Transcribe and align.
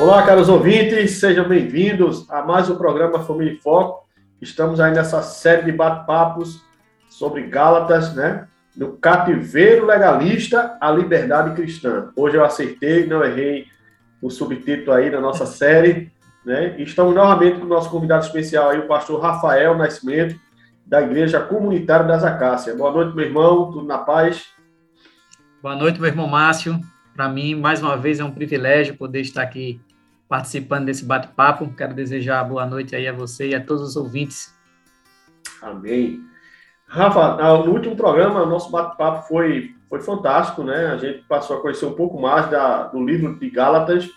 Olá, 0.00 0.22
caros 0.22 0.48
ouvintes, 0.48 1.18
sejam 1.18 1.48
bem-vindos 1.48 2.30
a 2.30 2.40
mais 2.40 2.70
um 2.70 2.76
programa 2.76 3.18
Família 3.24 3.54
em 3.54 3.56
Foco. 3.56 4.06
Estamos 4.40 4.78
aí 4.78 4.94
nessa 4.94 5.22
série 5.22 5.64
de 5.64 5.72
bate-papos 5.72 6.62
sobre 7.10 7.42
Gálatas, 7.42 8.14
né? 8.14 8.46
Do 8.76 8.92
cativeiro 8.92 9.84
legalista 9.84 10.78
à 10.80 10.88
liberdade 10.92 11.52
cristã. 11.56 12.12
Hoje 12.14 12.36
eu 12.36 12.44
acertei, 12.44 13.06
não 13.06 13.24
errei 13.24 13.66
o 14.22 14.30
subtítulo 14.30 14.92
aí 14.92 15.10
da 15.10 15.20
nossa 15.20 15.44
série, 15.44 16.12
né? 16.46 16.76
Estamos 16.78 17.12
novamente 17.12 17.58
com 17.58 17.66
o 17.66 17.68
nosso 17.68 17.90
convidado 17.90 18.24
especial 18.24 18.70
aí, 18.70 18.78
o 18.78 18.86
pastor 18.86 19.20
Rafael 19.20 19.76
Nascimento, 19.76 20.38
da 20.86 21.02
Igreja 21.02 21.40
Comunitária 21.40 22.06
das 22.06 22.22
Acácias. 22.22 22.76
Boa 22.76 22.92
noite, 22.92 23.16
meu 23.16 23.26
irmão, 23.26 23.72
tudo 23.72 23.84
na 23.84 23.98
paz? 23.98 24.46
Boa 25.60 25.74
noite, 25.74 26.00
meu 26.00 26.08
irmão 26.08 26.28
Márcio. 26.28 26.78
Para 27.16 27.28
mim, 27.28 27.56
mais 27.56 27.82
uma 27.82 27.96
vez, 27.96 28.20
é 28.20 28.24
um 28.24 28.30
privilégio 28.30 28.96
poder 28.96 29.22
estar 29.22 29.42
aqui 29.42 29.80
participando 30.28 30.86
desse 30.86 31.04
bate-papo. 31.04 31.72
Quero 31.76 31.94
desejar 31.94 32.44
boa 32.44 32.66
noite 32.66 32.94
aí 32.94 33.08
a 33.08 33.12
você 33.12 33.48
e 33.48 33.54
a 33.54 33.64
todos 33.64 33.82
os 33.82 33.96
ouvintes. 33.96 34.54
Amém. 35.62 36.20
Rafa, 36.86 37.36
no 37.64 37.72
último 37.72 37.96
programa, 37.96 38.46
nosso 38.46 38.70
bate-papo 38.70 39.26
foi, 39.28 39.74
foi 39.88 40.00
fantástico, 40.00 40.62
né? 40.62 40.86
A 40.86 40.96
gente 40.96 41.24
passou 41.28 41.58
a 41.58 41.60
conhecer 41.60 41.86
um 41.86 41.94
pouco 41.94 42.20
mais 42.20 42.50
da, 42.50 42.84
do 42.84 43.04
livro 43.04 43.38
de 43.38 43.50
Gálatas, 43.50 44.08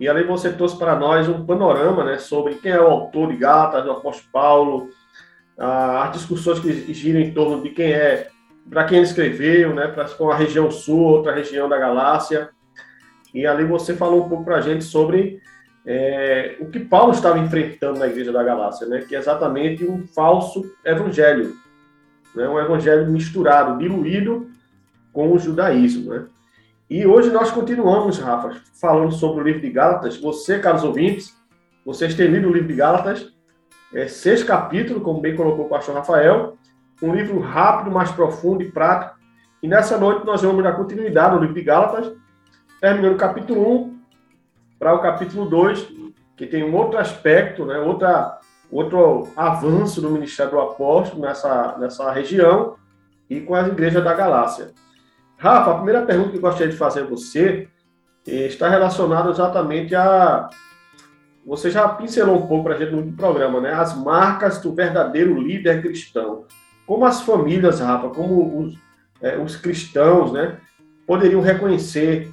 e 0.00 0.08
ali 0.08 0.24
você 0.24 0.50
trouxe 0.50 0.78
para 0.78 0.96
nós 0.96 1.28
um 1.28 1.44
panorama 1.44 2.02
né, 2.02 2.18
sobre 2.18 2.54
quem 2.54 2.72
é 2.72 2.80
o 2.80 2.86
autor 2.86 3.28
de 3.28 3.36
Gálatas, 3.36 3.84
do 3.84 3.90
apóstolo 3.90 4.28
Paulo, 4.32 4.88
as 5.58 6.12
discussões 6.12 6.58
que 6.58 6.94
giram 6.94 7.20
em 7.20 7.34
torno 7.34 7.62
de 7.62 7.68
quem 7.68 7.92
é, 7.92 8.28
para 8.68 8.84
quem 8.84 8.96
ele 8.96 9.06
escreveu, 9.06 9.74
né, 9.74 9.88
para 9.88 10.04
a 10.04 10.36
região 10.36 10.70
sul, 10.70 11.02
outra 11.02 11.34
região 11.34 11.68
da 11.68 11.78
Galácia. 11.78 12.48
E 13.34 13.46
ali 13.46 13.64
você 13.64 13.94
falou 13.94 14.24
um 14.24 14.28
pouco 14.28 14.44
para 14.44 14.56
a 14.56 14.60
gente 14.60 14.84
sobre 14.84 15.40
é, 15.86 16.56
o 16.60 16.66
que 16.66 16.80
Paulo 16.80 17.12
estava 17.12 17.38
enfrentando 17.38 17.98
na 17.98 18.06
Igreja 18.06 18.32
da 18.32 18.42
Galácia, 18.42 18.86
né? 18.86 19.00
que 19.00 19.14
é 19.14 19.18
exatamente 19.18 19.84
um 19.84 20.06
falso 20.06 20.70
evangelho, 20.84 21.54
né? 22.34 22.48
um 22.48 22.58
evangelho 22.58 23.10
misturado, 23.10 23.78
diluído 23.78 24.50
com 25.12 25.32
o 25.32 25.38
judaísmo. 25.38 26.12
Né? 26.12 26.26
E 26.88 27.06
hoje 27.06 27.30
nós 27.30 27.50
continuamos, 27.50 28.18
Rafa, 28.18 28.60
falando 28.80 29.12
sobre 29.12 29.42
o 29.42 29.44
livro 29.44 29.60
de 29.60 29.70
Gálatas. 29.70 30.16
Você, 30.18 30.58
caros 30.58 30.84
ouvintes, 30.84 31.36
vocês 31.84 32.14
têm 32.14 32.28
lido 32.28 32.48
o 32.48 32.52
livro 32.52 32.68
de 32.68 32.74
Gálatas, 32.74 33.32
é, 33.92 34.06
seis 34.06 34.42
capítulos, 34.44 35.02
como 35.02 35.20
bem 35.20 35.34
colocou 35.34 35.66
o 35.66 35.68
pastor 35.68 35.94
Rafael, 35.94 36.56
um 37.02 37.14
livro 37.14 37.40
rápido, 37.40 37.90
mais 37.90 38.10
profundo 38.10 38.62
e 38.62 38.70
prático. 38.70 39.18
E 39.62 39.68
nessa 39.68 39.98
noite 39.98 40.24
nós 40.24 40.42
vamos 40.42 40.62
dar 40.62 40.72
continuidade 40.72 41.34
no 41.34 41.40
livro 41.40 41.54
de 41.54 41.62
Gálatas, 41.62 42.12
terminando 42.80 43.14
o 43.14 43.18
capítulo 43.18 43.84
1 43.84 44.00
para 44.78 44.94
o 44.94 45.00
capítulo 45.00 45.48
2, 45.48 45.88
que 46.36 46.46
tem 46.46 46.64
um 46.64 46.74
outro 46.74 46.98
aspecto, 46.98 47.66
né, 47.66 47.78
outra, 47.78 48.38
outro 48.72 49.28
avanço 49.36 50.00
do 50.00 50.10
ministério 50.10 50.52
do 50.52 50.60
apóstolo 50.60 51.20
nessa, 51.22 51.76
nessa 51.78 52.10
região 52.10 52.76
e 53.28 53.40
com 53.40 53.54
as 53.54 53.68
igrejas 53.68 54.02
da 54.02 54.14
Galácia. 54.14 54.70
Rafa, 55.36 55.70
a 55.70 55.74
primeira 55.74 56.02
pergunta 56.02 56.30
que 56.30 56.36
eu 56.36 56.40
gostaria 56.40 56.72
de 56.72 56.78
fazer 56.78 57.02
a 57.02 57.06
você 57.06 57.68
eh, 58.26 58.46
está 58.46 58.68
relacionada 58.68 59.30
exatamente 59.30 59.94
a. 59.94 60.50
Você 61.46 61.70
já 61.70 61.88
pincelou 61.88 62.36
um 62.36 62.46
pouco 62.46 62.64
para 62.64 62.74
a 62.74 62.78
gente 62.78 62.92
no 62.92 63.12
programa, 63.12 63.60
né? 63.60 63.72
As 63.72 63.96
marcas 63.96 64.60
do 64.60 64.74
verdadeiro 64.74 65.40
líder 65.40 65.80
cristão. 65.80 66.44
Como 66.86 67.06
as 67.06 67.22
famílias, 67.22 67.80
Rafa, 67.80 68.10
como 68.10 68.60
os, 68.60 68.78
é, 69.22 69.38
os 69.38 69.56
cristãos, 69.56 70.32
né, 70.32 70.58
poderiam 71.06 71.40
reconhecer 71.40 72.30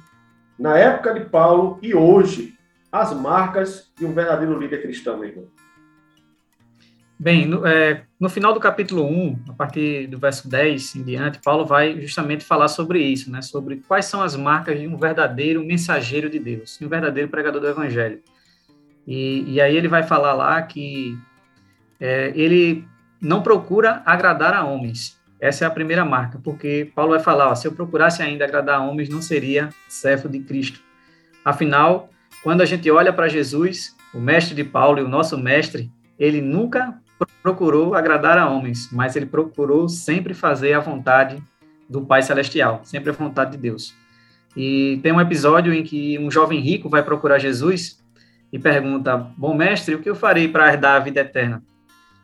na 0.58 0.76
época 0.76 1.14
de 1.14 1.20
Paulo 1.26 1.78
e 1.80 1.94
hoje, 1.94 2.54
as 2.90 3.14
marcas 3.14 3.90
de 3.96 4.04
um 4.04 4.12
verdadeiro 4.12 4.58
líder 4.58 4.82
cristão, 4.82 5.18
meu 5.18 5.28
irmão? 5.28 5.46
Bem, 7.20 7.46
no, 7.46 7.66
é, 7.66 8.04
no, 8.18 8.28
final 8.28 8.54
do 8.54 8.60
capítulo 8.60 9.04
1, 9.04 9.40
a 9.48 9.52
partir 9.52 10.06
do 10.06 10.18
verso 10.18 10.48
10 10.48 10.96
em 10.96 11.02
diante, 11.02 11.40
Paulo 11.42 11.66
vai 11.66 12.00
justamente 12.00 12.44
falar 12.44 12.68
sobre 12.68 13.00
isso, 13.02 13.30
né? 13.30 13.42
Sobre 13.42 13.82
quais 13.88 14.04
são 14.04 14.22
as 14.22 14.36
marcas 14.36 14.78
de 14.78 14.86
um 14.86 14.96
verdadeiro 14.96 15.64
mensageiro 15.64 16.30
de 16.30 16.38
Deus, 16.38 16.78
um 16.80 16.88
verdadeiro 16.88 17.28
pregador 17.28 17.60
do 17.60 17.66
Evangelho. 17.66 18.20
E, 19.04 19.54
e 19.54 19.60
aí 19.60 19.76
ele 19.76 19.88
vai 19.88 20.04
falar 20.04 20.32
lá 20.32 20.62
que 20.62 21.18
é, 21.98 22.32
ele 22.36 22.86
não 23.20 23.42
procura 23.42 24.00
agradar 24.06 24.54
a 24.54 24.64
homens, 24.64 25.17
essa 25.40 25.64
é 25.64 25.68
a 25.68 25.70
primeira 25.70 26.04
marca, 26.04 26.40
porque 26.42 26.90
Paulo 26.94 27.12
vai 27.12 27.20
falar: 27.20 27.50
ó, 27.50 27.54
se 27.54 27.66
eu 27.66 27.72
procurasse 27.72 28.22
ainda 28.22 28.44
agradar 28.44 28.80
homens, 28.80 29.08
não 29.08 29.22
seria 29.22 29.68
servo 29.88 30.28
de 30.28 30.40
Cristo. 30.40 30.80
Afinal, 31.44 32.10
quando 32.42 32.60
a 32.60 32.66
gente 32.66 32.90
olha 32.90 33.12
para 33.12 33.28
Jesus, 33.28 33.96
o 34.12 34.20
mestre 34.20 34.54
de 34.54 34.64
Paulo 34.64 34.98
e 34.98 35.02
o 35.02 35.08
nosso 35.08 35.38
mestre, 35.38 35.90
ele 36.18 36.40
nunca 36.40 37.00
procurou 37.42 37.94
agradar 37.94 38.38
a 38.38 38.48
homens, 38.48 38.88
mas 38.92 39.16
ele 39.16 39.26
procurou 39.26 39.88
sempre 39.88 40.34
fazer 40.34 40.72
a 40.72 40.80
vontade 40.80 41.42
do 41.88 42.02
Pai 42.02 42.22
Celestial, 42.22 42.80
sempre 42.84 43.10
a 43.10 43.12
vontade 43.12 43.52
de 43.52 43.58
Deus. 43.58 43.94
E 44.56 44.98
tem 45.02 45.12
um 45.12 45.20
episódio 45.20 45.72
em 45.72 45.82
que 45.82 46.18
um 46.18 46.30
jovem 46.30 46.60
rico 46.60 46.88
vai 46.88 47.02
procurar 47.02 47.38
Jesus 47.38 48.02
e 48.52 48.58
pergunta: 48.58 49.16
Bom 49.36 49.54
mestre, 49.54 49.94
o 49.94 50.00
que 50.00 50.10
eu 50.10 50.16
farei 50.16 50.48
para 50.48 50.68
herdar 50.68 50.96
a 50.96 51.00
vida 51.00 51.20
eterna? 51.20 51.62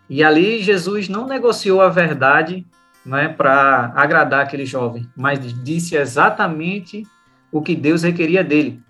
E 0.08 0.22
ali 0.22 0.62
Jesus 0.62 1.08
não 1.08 1.26
negociou 1.26 1.81
a 1.81 1.88
verdade 1.88 2.66
né, 3.04 3.28
para 3.28 3.92
agradar 3.94 4.42
aquele 4.42 4.65
jovem, 4.65 5.09
mas 5.16 5.38
disse 5.62 5.97
exatamente 5.97 7.04
o 7.53 7.60
que 7.60 7.76
Deus 7.76 8.03
requeria 8.03 8.42
dele. 8.42 8.81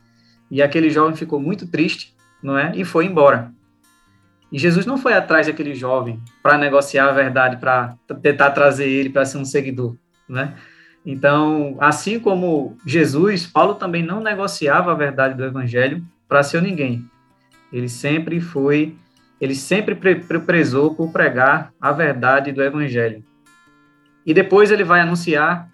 E 0.51 0.63
aquele 0.63 0.89
jovem 0.89 1.17
ficou 1.17 1.41
muito 1.41 1.67
triste, 1.67 2.15
não 2.43 2.57
é? 2.57 2.73
E 2.77 2.85
foi 2.85 3.07
embora. 3.07 3.53
E 4.53 4.59
Jesus 4.59 4.87
não 4.87 4.97
foi 4.97 5.15
atrás 5.15 5.47
daquele 5.47 5.75
jovem 5.75 6.23
para 6.43 6.57
negociar 6.57 7.09
a 7.09 7.13
verdade, 7.13 7.57
para 7.57 7.97
tentar 8.23 8.51
trazer 8.53 8.89
ele 8.89 9.11
para 9.11 9.25
ser 9.25 9.39
um 9.39 9.45
seguidor, 9.45 9.97
né? 10.29 10.55
Então, 11.05 11.77
assim 11.81 12.19
como 12.19 12.79
Jesus, 12.87 13.47
Paulo 13.47 13.75
também 13.75 14.03
não 14.03 14.23
negociava 14.23 14.93
a 14.93 14.95
verdade 14.95 15.35
do 15.35 15.45
evangelho 15.45 16.03
para 16.29 16.43
ser 16.43 16.63
ninguém. 16.63 17.05
Ele 17.71 17.89
sempre 17.89 18.41
foi, 18.41 18.97
ele 19.41 19.55
sempre 19.55 19.95
prezou 19.95 20.95
por 20.95 21.11
pregar 21.11 21.73
a 21.81 21.93
verdade 21.93 22.53
do 22.53 22.63
evangelho. 22.63 23.23
E 24.27 24.33
depois 24.33 24.71
ele 24.71 24.85
vai 24.85 25.01
anunciar, 25.01 25.69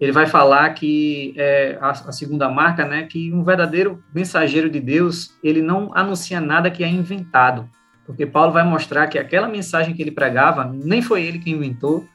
ele 0.00 0.12
vai 0.12 0.26
falar 0.26 0.70
que 0.70 1.34
é, 1.36 1.76
a, 1.80 1.90
a, 1.90 2.12
segunda 2.12 2.48
marca, 2.48 2.84
né, 2.84 3.04
que 3.04 3.32
um 3.32 3.42
verdadeiro 3.42 4.02
mensageiro 4.14 4.70
de 4.70 4.78
Deus, 4.78 5.34
ele 5.42 5.60
não 5.60 5.90
anuncia 5.94 6.40
nada 6.40 6.70
que 6.70 6.84
é 6.84 6.88
inventado, 6.88 7.68
porque 8.06 8.24
Paulo 8.24 8.52
vai 8.52 8.64
mostrar 8.64 9.06
que 9.08 9.18
aquela 9.18 9.48
mensagem 9.48 9.94
que 9.94 10.00
ele 10.00 10.10
pregava 10.10 10.64
nem 10.64 11.02
foi 11.02 11.22
ele 11.22 11.38
que 11.38 11.50
inventou, 11.50 12.06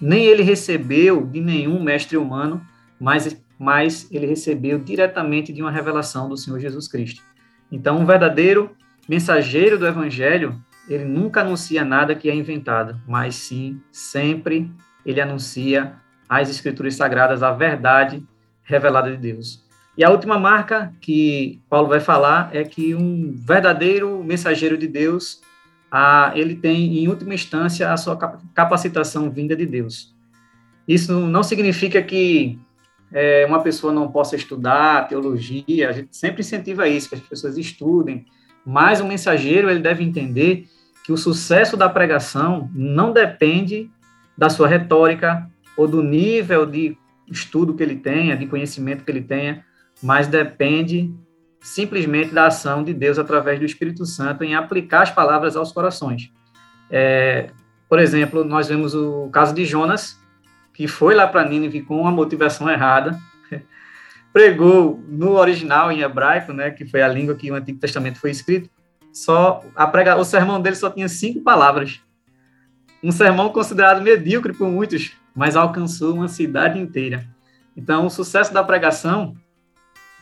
nem 0.00 0.24
ele 0.24 0.42
recebeu 0.42 1.26
de 1.26 1.40
nenhum 1.40 1.82
mestre 1.82 2.16
humano, 2.16 2.60
mas, 2.98 3.40
mas 3.58 4.08
ele 4.10 4.26
recebeu 4.26 4.78
diretamente 4.78 5.52
de 5.52 5.62
uma 5.62 5.70
revelação 5.70 6.28
do 6.28 6.36
Senhor 6.36 6.58
Jesus 6.58 6.88
Cristo. 6.88 7.22
Então, 7.70 7.98
um 7.98 8.06
verdadeiro 8.06 8.70
mensageiro 9.08 9.78
do 9.78 9.86
Evangelho, 9.86 10.60
ele 10.88 11.04
nunca 11.04 11.42
anuncia 11.42 11.84
nada 11.84 12.14
que 12.14 12.28
é 12.28 12.34
inventado, 12.34 13.00
mas 13.06 13.34
sim 13.36 13.80
sempre 13.92 14.70
ele 15.04 15.20
anuncia 15.20 15.94
as 16.28 16.48
escrituras 16.48 16.94
sagradas, 16.94 17.42
a 17.42 17.52
verdade 17.52 18.22
revelada 18.62 19.10
de 19.10 19.16
Deus. 19.16 19.64
E 19.96 20.04
a 20.04 20.10
última 20.10 20.38
marca 20.38 20.94
que 21.00 21.60
Paulo 21.68 21.88
vai 21.88 22.00
falar 22.00 22.50
é 22.54 22.64
que 22.64 22.94
um 22.94 23.34
verdadeiro 23.34 24.22
mensageiro 24.22 24.78
de 24.78 24.86
Deus, 24.86 25.40
ah, 25.90 26.32
ele 26.34 26.54
tem, 26.54 26.98
em 26.98 27.08
última 27.08 27.34
instância, 27.34 27.92
a 27.92 27.96
sua 27.96 28.16
capacitação 28.54 29.30
vinda 29.30 29.56
de 29.56 29.66
Deus. 29.66 30.14
Isso 30.86 31.12
não 31.12 31.42
significa 31.42 32.00
que 32.02 32.58
é, 33.12 33.44
uma 33.46 33.62
pessoa 33.62 33.92
não 33.92 34.10
possa 34.10 34.36
estudar 34.36 35.08
teologia, 35.08 35.90
a 35.90 35.92
gente 35.92 36.16
sempre 36.16 36.40
incentiva 36.40 36.88
isso, 36.88 37.08
que 37.08 37.16
as 37.16 37.20
pessoas 37.20 37.58
estudem, 37.58 38.24
mas 38.64 39.00
o 39.00 39.06
mensageiro 39.06 39.68
ele 39.68 39.80
deve 39.80 40.04
entender 40.04 40.68
que 41.04 41.12
o 41.12 41.16
sucesso 41.16 41.76
da 41.76 41.88
pregação 41.88 42.70
não 42.72 43.12
depende 43.12 43.90
da 44.40 44.48
sua 44.48 44.66
retórica 44.66 45.46
ou 45.76 45.86
do 45.86 46.02
nível 46.02 46.64
de 46.64 46.96
estudo 47.30 47.74
que 47.74 47.82
ele 47.82 47.96
tenha, 47.96 48.34
de 48.34 48.46
conhecimento 48.46 49.04
que 49.04 49.10
ele 49.10 49.20
tenha, 49.20 49.62
mas 50.02 50.26
depende 50.26 51.14
simplesmente 51.60 52.32
da 52.32 52.46
ação 52.46 52.82
de 52.82 52.94
Deus 52.94 53.18
através 53.18 53.58
do 53.58 53.66
Espírito 53.66 54.06
Santo 54.06 54.42
em 54.42 54.54
aplicar 54.54 55.02
as 55.02 55.10
palavras 55.10 55.56
aos 55.56 55.72
corações. 55.72 56.32
É, 56.90 57.50
por 57.86 57.98
exemplo, 57.98 58.42
nós 58.42 58.66
vemos 58.66 58.94
o 58.94 59.28
caso 59.28 59.54
de 59.54 59.66
Jonas, 59.66 60.18
que 60.72 60.88
foi 60.88 61.14
lá 61.14 61.26
para 61.26 61.46
Nínive 61.46 61.82
com 61.82 62.00
uma 62.00 62.10
motivação 62.10 62.66
errada, 62.70 63.20
pregou 64.32 65.04
no 65.06 65.32
original 65.32 65.92
em 65.92 66.00
hebraico, 66.00 66.54
né, 66.54 66.70
que 66.70 66.86
foi 66.86 67.02
a 67.02 67.08
língua 67.08 67.34
que 67.34 67.52
o 67.52 67.54
Antigo 67.54 67.78
Testamento 67.78 68.18
foi 68.18 68.30
escrito, 68.30 68.70
só 69.12 69.62
a 69.76 69.86
prega, 69.86 70.16
o 70.16 70.24
sermão 70.24 70.62
dele 70.62 70.76
só 70.76 70.88
tinha 70.88 71.10
cinco 71.10 71.42
palavras. 71.42 72.00
Um 73.02 73.10
sermão 73.10 73.48
considerado 73.48 74.02
medíocre 74.02 74.52
por 74.52 74.68
muitos, 74.68 75.12
mas 75.34 75.56
alcançou 75.56 76.14
uma 76.14 76.28
cidade 76.28 76.78
inteira. 76.78 77.26
Então, 77.76 78.06
o 78.06 78.10
sucesso 78.10 78.52
da 78.52 78.62
pregação 78.62 79.34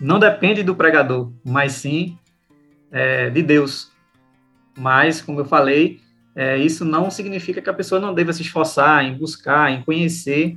não 0.01 0.19
depende 0.19 0.63
do 0.63 0.77
pregador, 0.77 1.33
mas 1.45 1.73
sim 1.73 2.17
é, 2.91 3.31
de 3.31 3.43
Deus. 3.43 3.91
Mas, 4.77 5.21
como 5.21 5.41
eu 5.41 5.45
falei, 5.45 6.01
é, 6.37 6.57
isso 6.57 6.85
não 6.85 7.11
significa 7.11 7.61
que 7.61 7.69
a 7.69 7.75
pessoa 7.75 8.01
não 8.01 8.15
deva 8.15 8.33
se 8.33 8.43
esforçar 8.43 9.05
em 9.05 9.19
buscar, 9.19 9.73
em 9.73 9.83
conhecer 9.83 10.57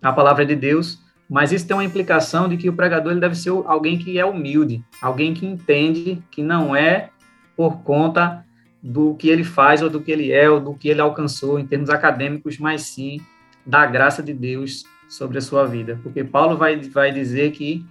a 0.00 0.12
palavra 0.12 0.46
de 0.46 0.54
Deus, 0.54 1.02
mas 1.28 1.52
isso 1.52 1.66
tem 1.66 1.76
uma 1.76 1.84
implicação 1.84 2.48
de 2.48 2.56
que 2.56 2.68
o 2.68 2.72
pregador 2.72 3.10
ele 3.12 3.20
deve 3.20 3.34
ser 3.34 3.50
alguém 3.66 3.98
que 3.98 4.18
é 4.18 4.24
humilde, 4.24 4.82
alguém 5.02 5.34
que 5.34 5.44
entende 5.44 6.22
que 6.30 6.42
não 6.42 6.74
é 6.74 7.10
por 7.56 7.82
conta 7.82 8.46
do 8.82 9.14
que 9.14 9.28
ele 9.28 9.44
faz 9.44 9.82
ou 9.82 9.90
do 9.90 10.00
que 10.00 10.10
ele 10.10 10.32
é 10.32 10.48
ou 10.48 10.60
do 10.60 10.74
que 10.74 10.88
ele 10.88 11.00
alcançou 11.00 11.58
em 11.58 11.66
termos 11.66 11.90
acadêmicos, 11.90 12.58
mas 12.58 12.82
sim 12.82 13.20
da 13.66 13.84
graça 13.86 14.22
de 14.22 14.32
Deus 14.32 14.84
sobre 15.08 15.38
a 15.38 15.40
sua 15.40 15.66
vida. 15.66 15.98
Porque 16.02 16.22
Paulo 16.22 16.56
vai, 16.56 16.76
vai 16.76 17.10
dizer 17.12 17.52
que 17.52 17.84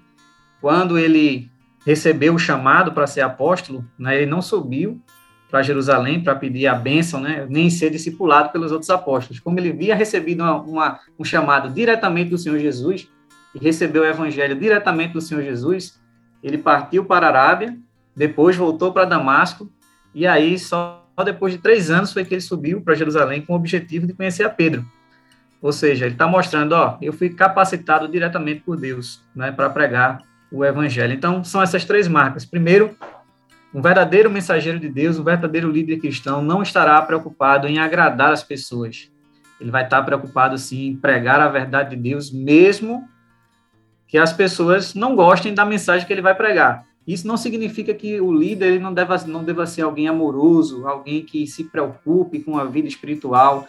quando 0.62 0.98
ele 0.98 1.52
recebeu 1.86 2.36
o 2.36 2.40
chamado 2.40 2.92
para 2.92 3.08
ser 3.08 3.22
apóstolo, 3.22 3.86
né, 3.98 4.18
ele 4.18 4.26
não 4.26 4.42
subiu 4.42 5.02
para 5.50 5.62
Jerusalém 5.62 6.22
para 6.22 6.36
pedir 6.36 6.68
a 6.68 6.76
bênção, 6.76 7.22
né, 7.22 7.46
nem 7.50 7.70
ser 7.70 7.90
discipulado 7.90 8.52
pelos 8.52 8.72
outros 8.72 8.90
apóstolos. 8.90 9.40
Como 9.40 9.60
ele 9.60 9.72
havia 9.72 9.96
recebido 9.96 10.44
uma, 10.44 10.62
uma, 10.62 11.00
um 11.18 11.24
chamado 11.24 11.70
diretamente 11.70 12.30
do 12.30 12.38
Senhor 12.38 12.60
Jesus 12.60 13.08
e 13.56 13.60
recebeu 13.60 14.04
o 14.04 14.06
evangelho 14.06 14.60
diretamente 14.60 15.14
do 15.14 15.22
Senhor 15.22 15.44
Jesus, 15.44 16.00
ele 16.44 16.58
partiu 16.58 17.06
para 17.06 17.28
a 17.28 17.30
Arábia, 17.30 17.78
depois 18.16 18.56
voltou 18.56 18.92
para 18.92 19.06
Damasco, 19.06 19.72
e 20.18 20.26
aí 20.26 20.58
só 20.58 21.06
depois 21.24 21.54
de 21.54 21.60
três 21.60 21.92
anos 21.92 22.12
foi 22.12 22.26
que 22.26 22.34
ele 22.34 22.42
subiu 22.42 22.82
para 22.82 22.96
Jerusalém 22.96 23.40
com 23.40 23.54
o 23.54 23.56
objetivo 23.56 24.08
de 24.08 24.14
conhecer 24.14 24.44
a 24.44 24.50
Pedro. 24.50 24.84
Ou 25.62 25.72
seja, 25.72 26.06
ele 26.06 26.16
está 26.16 26.28
mostrando, 26.28 26.74
ó, 26.74 26.98
eu 27.00 27.14
fui 27.14 27.30
capacitado 27.30 28.08
diretamente 28.08 28.62
por 28.62 28.78
Deus, 28.78 29.24
né, 29.36 29.52
para 29.52 29.70
pregar 29.70 30.18
o 30.52 30.66
evangelho. 30.66 31.14
Então, 31.14 31.44
são 31.44 31.62
essas 31.62 31.86
três 31.86 32.08
marcas. 32.08 32.46
Primeiro, 32.46 32.98
um 33.72 33.80
verdadeiro 33.80 34.28
mensageiro 34.28 34.80
de 34.80 34.90
Deus, 34.90 35.20
um 35.20 35.24
verdadeiro 35.24 35.70
líder 35.70 36.00
cristão, 36.00 36.42
não 36.42 36.64
estará 36.64 37.00
preocupado 37.04 37.68
em 37.68 37.78
agradar 37.78 38.32
as 38.32 38.44
pessoas. 38.44 39.12
Ele 39.62 39.70
vai 39.70 39.84
estar 39.84 40.02
preocupado, 40.02 40.58
sim, 40.58 40.88
em 40.88 40.96
pregar 40.96 41.40
a 41.40 41.48
verdade 41.48 41.96
de 41.96 42.02
Deus, 42.02 42.32
mesmo 42.32 43.08
que 44.08 44.18
as 44.18 44.34
pessoas 44.34 44.96
não 44.96 45.16
gostem 45.16 45.54
da 45.54 45.64
mensagem 45.64 46.08
que 46.08 46.14
ele 46.14 46.24
vai 46.24 46.34
pregar. 46.34 46.87
Isso 47.08 47.26
não 47.26 47.38
significa 47.38 47.94
que 47.94 48.20
o 48.20 48.34
líder 48.34 48.74
ele 48.74 48.80
não, 48.80 48.94
deva, 48.94 49.18
não 49.26 49.42
deva 49.42 49.66
ser 49.66 49.84
alguém 49.84 50.10
amoroso, 50.10 50.86
alguém 50.86 51.24
que 51.24 51.48
se 51.48 51.64
preocupe 51.64 52.40
com 52.40 52.58
a 52.58 52.66
vida 52.66 52.88
espiritual 52.88 53.66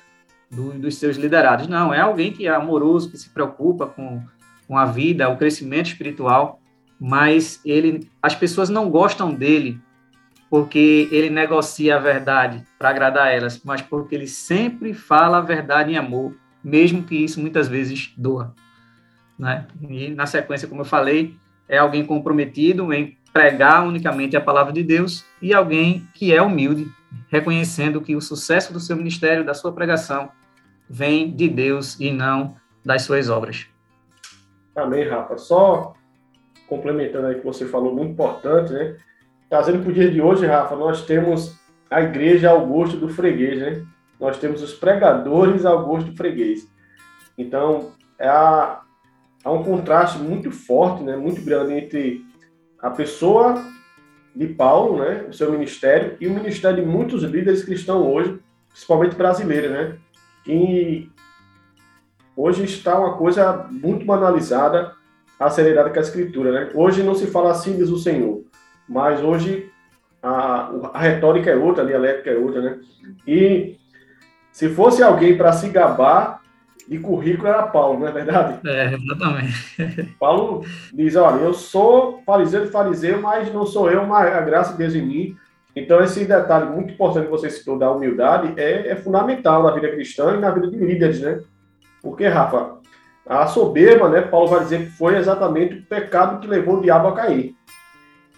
do, 0.51 0.73
dos 0.73 0.97
seus 0.97 1.17
liderados. 1.17 1.69
Não, 1.69 1.95
é 1.95 2.01
alguém 2.01 2.33
que 2.33 2.49
é 2.49 2.51
amoroso, 2.51 3.11
que 3.11 3.17
se 3.17 3.31
preocupa 3.31 3.87
com, 3.87 4.21
com 4.67 4.77
a 4.77 4.85
vida, 4.85 5.29
o 5.29 5.37
crescimento 5.37 5.87
espiritual, 5.87 6.61
mas 6.99 7.61
ele, 7.65 8.11
as 8.21 8.35
pessoas 8.35 8.69
não 8.69 8.91
gostam 8.91 9.33
dele 9.33 9.81
porque 10.51 11.09
ele 11.13 11.31
negocia 11.31 11.97
a 11.97 12.01
verdade 12.01 12.65
para 12.79 12.89
agradar 12.89 13.33
elas, 13.33 13.61
mas 13.63 13.83
porque 13.83 14.15
ele 14.15 14.27
sempre 14.27 14.95
fala 14.95 15.39
a 15.39 15.43
verdade 15.43 15.93
em 15.93 15.97
amor, 15.97 16.35
mesmo 16.65 17.05
que 17.05 17.15
isso 17.15 17.41
muitas 17.41 17.69
vezes 17.69 18.13
doa. 18.17 18.55
Né? 19.39 19.67
E 19.89 20.09
na 20.09 20.27
sequência, 20.27 20.67
como 20.67 20.81
eu 20.81 20.87
falei, 20.87 21.37
é 21.69 21.79
alguém 21.79 22.05
comprometido 22.05 22.93
em 22.93 23.17
pregar 23.39 23.87
unicamente 23.87 24.37
a 24.37 24.41
palavra 24.41 24.73
de 24.73 24.83
Deus 24.83 25.25
e 25.41 25.55
alguém 25.55 26.09
que 26.13 26.35
é 26.35 26.43
humilde, 26.43 26.91
reconhecendo 27.29 28.01
que 28.01 28.17
o 28.17 28.21
sucesso 28.21 28.73
do 28.73 28.81
seu 28.81 28.97
ministério, 28.97 29.45
da 29.45 29.55
sua 29.55 29.71
pregação, 29.71 30.31
vem 30.91 31.31
de 31.31 31.49
Deus 31.49 32.01
e 32.01 32.11
não 32.11 32.57
das 32.85 33.03
suas 33.03 33.31
obras. 33.31 33.69
Amém, 34.75 35.09
Rafa. 35.09 35.39
Só 35.39 35.95
complementando 36.67 37.29
aí 37.29 37.37
que 37.37 37.45
você 37.45 37.65
falou, 37.65 37.95
muito 37.95 38.11
importante, 38.11 38.73
né? 38.73 38.97
Trazendo 39.49 39.85
para 39.85 39.91
o 39.91 39.95
dia 39.95 40.11
de 40.11 40.21
hoje, 40.21 40.45
Rafa, 40.45 40.75
nós 40.75 41.07
temos 41.07 41.57
a 41.89 42.03
igreja 42.03 42.51
ao 42.51 42.67
gosto 42.67 42.97
do 42.97 43.09
freguês, 43.09 43.61
né? 43.61 43.87
Nós 44.19 44.37
temos 44.39 44.63
os 44.63 44.73
pregadores 44.73 45.65
ao 45.65 45.87
gosto 45.87 46.11
do 46.11 46.17
freguês. 46.17 46.69
Então, 47.39 47.93
é 48.19 48.29
a, 48.29 48.81
há 49.45 49.53
um 49.53 49.63
contraste 49.63 50.19
muito 50.19 50.51
forte, 50.51 51.05
né? 51.05 51.15
Muito 51.15 51.41
grande 51.41 51.75
entre 51.75 52.28
a 52.81 52.91
pessoa 52.91 53.63
de 54.35 54.47
Paulo, 54.47 54.99
né? 54.99 55.27
O 55.29 55.33
seu 55.33 55.51
ministério 55.51 56.17
e 56.21 56.27
o 56.27 56.33
ministério 56.33 56.83
de 56.83 56.87
muitos 56.89 57.23
líderes 57.23 57.65
cristãos 57.65 58.07
hoje, 58.07 58.39
principalmente 58.69 59.17
brasileiros, 59.17 59.71
né? 59.71 59.97
E 60.47 61.11
hoje 62.37 62.65
está 62.65 62.99
uma 62.99 63.17
coisa 63.17 63.67
muito 63.71 64.05
banalizada, 64.05 64.93
acelerada 65.39 65.91
com 65.91 65.99
a 65.99 66.03
escritura, 66.03 66.53
né? 66.53 66.71
Hoje 66.75 67.03
não 67.03 67.15
se 67.15 67.27
fala 67.27 67.51
assim, 67.51 67.77
diz 67.77 67.91
o 67.91 67.99
Senhor 67.99 68.49
mas 68.89 69.23
hoje 69.23 69.71
a, 70.23 70.73
a 70.95 71.01
retórica 71.01 71.51
é 71.51 71.57
outra, 71.57 71.83
a 71.85 71.87
dialética 71.87 72.31
é 72.31 72.37
outra, 72.37 72.63
né? 72.63 72.79
E 73.27 73.77
se 74.51 74.71
fosse 74.71 75.03
alguém 75.03 75.37
para 75.37 75.53
se 75.53 75.69
gabar 75.69 76.41
de 76.89 76.99
currículo 76.99 77.49
era 77.49 77.65
Paulo, 77.65 78.01
não 78.01 78.09
é 78.09 78.13
verdade? 78.13 78.67
É, 78.67 78.95
exatamente. 78.95 80.17
Paulo 80.19 80.65
diz, 80.93 81.15
olha, 81.17 81.43
eu 81.43 81.53
sou 81.53 82.23
fariseu 82.25 82.65
de 82.65 82.71
fariseu, 82.71 83.21
mas 83.21 83.53
não 83.53 83.67
sou 83.67 83.91
eu, 83.91 84.07
mas 84.07 84.35
a 84.35 84.41
graça 84.41 84.73
de 84.73 84.79
Deus 84.79 84.95
em 84.95 85.03
mim. 85.03 85.37
Então, 85.77 86.03
esse 86.03 86.25
detalhe 86.25 86.71
muito 86.71 86.95
importante 86.95 87.27
que 87.27 87.31
você 87.31 87.51
citou 87.51 87.79
da 87.79 87.93
humildade 87.93 88.55
é, 88.57 88.89
é 88.89 88.97
fundamental 88.97 89.63
na 89.63 89.71
vida 89.71 89.91
cristã 89.91 90.35
e 90.35 90.41
na 90.41 90.51
vida 90.51 90.67
de 90.67 90.79
líderes, 90.79 91.21
né? 91.21 91.43
Porque, 92.03 92.27
Rafa, 92.27 92.79
a 93.27 93.47
soberba, 93.47 94.09
né, 94.09 94.23
Paulo 94.23 94.49
vai 94.49 94.61
dizer 94.61 94.87
que 94.87 94.93
foi 94.93 95.17
exatamente 95.17 95.75
o 95.75 95.83
pecado 95.83 96.41
que 96.41 96.49
levou 96.49 96.79
o 96.79 96.81
diabo 96.81 97.09
a 97.09 97.15
cair. 97.15 97.55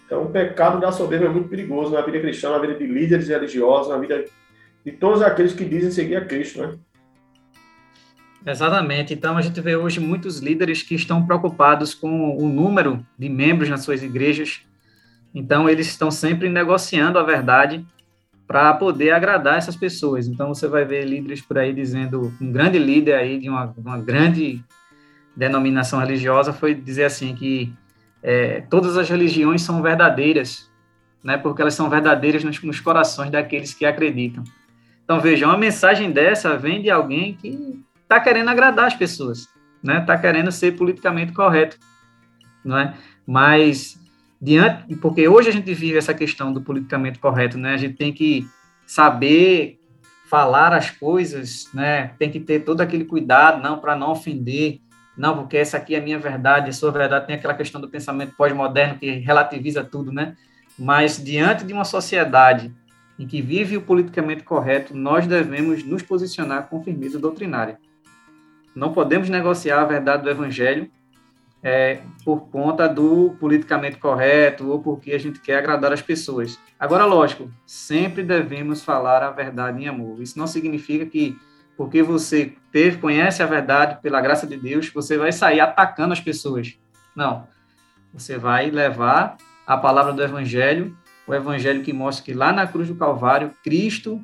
Então, 0.04 0.24
o 0.24 0.30
pecado 0.30 0.80
da 0.80 0.90
soberba 0.90 1.26
é 1.26 1.28
muito 1.28 1.48
perigoso 1.48 1.92
na 1.92 2.00
vida 2.00 2.18
cristã, 2.18 2.50
na 2.50 2.58
vida 2.58 2.74
de 2.74 2.84
líderes 2.84 3.28
religiosos, 3.28 3.88
na 3.88 3.96
vida 3.96 4.24
de 4.84 4.90
todos 4.90 5.22
aqueles 5.22 5.52
que 5.52 5.64
dizem 5.64 5.92
seguir 5.92 6.16
a 6.16 6.24
Cristo, 6.24 6.60
né? 6.60 6.74
Exatamente. 8.46 9.12
Então, 9.12 9.36
a 9.36 9.42
gente 9.42 9.60
vê 9.60 9.76
hoje 9.76 10.00
muitos 10.00 10.38
líderes 10.38 10.82
que 10.82 10.94
estão 10.94 11.26
preocupados 11.26 11.94
com 11.94 12.36
o 12.36 12.48
número 12.48 13.04
de 13.18 13.28
membros 13.28 13.68
nas 13.68 13.82
suas 13.82 14.02
igrejas. 14.02 14.62
Então, 15.34 15.68
eles 15.68 15.86
estão 15.86 16.10
sempre 16.10 16.48
negociando 16.48 17.18
a 17.18 17.22
verdade 17.22 17.84
para 18.46 18.74
poder 18.74 19.10
agradar 19.10 19.58
essas 19.58 19.76
pessoas. 19.76 20.26
Então, 20.26 20.48
você 20.48 20.66
vai 20.66 20.84
ver 20.84 21.04
líderes 21.04 21.40
por 21.40 21.58
aí 21.58 21.72
dizendo, 21.72 22.32
um 22.40 22.50
grande 22.50 22.78
líder 22.78 23.14
aí 23.14 23.38
de 23.38 23.48
uma, 23.48 23.72
uma 23.76 23.98
grande 23.98 24.62
denominação 25.36 26.00
religiosa 26.00 26.52
foi 26.52 26.74
dizer 26.74 27.04
assim 27.04 27.34
que 27.34 27.72
é, 28.22 28.62
todas 28.62 28.96
as 28.96 29.08
religiões 29.08 29.62
são 29.62 29.80
verdadeiras, 29.80 30.68
né, 31.22 31.38
porque 31.38 31.62
elas 31.62 31.74
são 31.74 31.88
verdadeiras 31.88 32.42
nos, 32.42 32.60
nos 32.62 32.80
corações 32.80 33.30
daqueles 33.30 33.72
que 33.72 33.84
acreditam. 33.84 34.42
Então, 35.04 35.20
veja, 35.20 35.46
uma 35.46 35.56
mensagem 35.56 36.10
dessa 36.10 36.56
vem 36.56 36.82
de 36.82 36.90
alguém 36.90 37.34
que 37.34 37.80
está 38.10 38.18
querendo 38.18 38.48
agradar 38.48 38.86
as 38.86 38.94
pessoas, 38.94 39.48
né? 39.80 40.00
Está 40.00 40.18
querendo 40.18 40.50
ser 40.50 40.76
politicamente 40.76 41.32
correto, 41.32 41.78
não 42.64 42.76
é? 42.76 42.94
Mas 43.24 44.00
diante, 44.42 44.96
porque 44.96 45.28
hoje 45.28 45.48
a 45.48 45.52
gente 45.52 45.72
vive 45.72 45.96
essa 45.96 46.12
questão 46.12 46.52
do 46.52 46.60
politicamente 46.60 47.20
correto, 47.20 47.56
né? 47.56 47.72
A 47.72 47.76
gente 47.76 47.96
tem 47.96 48.12
que 48.12 48.44
saber 48.84 49.78
falar 50.28 50.72
as 50.72 50.90
coisas, 50.90 51.68
né? 51.72 52.08
Tem 52.18 52.30
que 52.32 52.40
ter 52.40 52.60
todo 52.60 52.80
aquele 52.80 53.04
cuidado, 53.04 53.62
não 53.62 53.78
para 53.78 53.94
não 53.94 54.10
ofender, 54.10 54.80
não, 55.16 55.36
porque 55.36 55.56
essa 55.56 55.76
aqui 55.76 55.94
é 55.94 55.98
a 55.98 56.02
minha 56.02 56.18
verdade, 56.18 56.70
a 56.70 56.72
sua 56.72 56.90
verdade 56.90 57.28
tem 57.28 57.36
aquela 57.36 57.54
questão 57.54 57.80
do 57.80 57.88
pensamento 57.88 58.34
pós-moderno 58.36 58.98
que 58.98 59.08
relativiza 59.18 59.84
tudo, 59.84 60.10
né? 60.10 60.36
Mas 60.76 61.22
diante 61.22 61.64
de 61.64 61.72
uma 61.72 61.84
sociedade 61.84 62.74
em 63.16 63.26
que 63.26 63.40
vive 63.40 63.76
o 63.76 63.82
politicamente 63.82 64.42
correto, 64.42 64.96
nós 64.96 65.26
devemos 65.26 65.84
nos 65.84 66.02
posicionar 66.02 66.68
com 66.68 66.82
firmeza 66.82 67.18
doutrinária. 67.18 67.78
Não 68.74 68.92
podemos 68.92 69.28
negociar 69.28 69.80
a 69.80 69.84
verdade 69.84 70.22
do 70.22 70.30
evangelho 70.30 70.90
é, 71.62 72.00
por 72.24 72.48
conta 72.48 72.88
do 72.88 73.36
politicamente 73.38 73.98
correto 73.98 74.70
ou 74.70 74.80
porque 74.80 75.12
a 75.12 75.18
gente 75.18 75.40
quer 75.40 75.58
agradar 75.58 75.92
as 75.92 76.02
pessoas. 76.02 76.58
Agora, 76.78 77.04
lógico, 77.04 77.50
sempre 77.66 78.22
devemos 78.22 78.82
falar 78.82 79.22
a 79.22 79.30
verdade 79.30 79.82
em 79.82 79.88
amor. 79.88 80.20
Isso 80.22 80.38
não 80.38 80.46
significa 80.46 81.04
que 81.04 81.38
porque 81.76 82.02
você 82.02 82.54
teve, 82.70 82.98
conhece 82.98 83.42
a 83.42 83.46
verdade 83.46 84.02
pela 84.02 84.20
graça 84.20 84.46
de 84.46 84.54
Deus, 84.54 84.90
você 84.90 85.16
vai 85.16 85.32
sair 85.32 85.60
atacando 85.60 86.12
as 86.12 86.20
pessoas. 86.20 86.78
Não. 87.16 87.46
Você 88.12 88.36
vai 88.36 88.70
levar 88.70 89.38
a 89.66 89.78
palavra 89.78 90.12
do 90.12 90.22
Evangelho, 90.22 90.94
o 91.26 91.34
Evangelho 91.34 91.82
que 91.82 91.92
mostra 91.92 92.24
que 92.24 92.34
lá 92.34 92.52
na 92.52 92.66
cruz 92.66 92.88
do 92.88 92.96
Calvário, 92.96 93.54
Cristo 93.62 94.20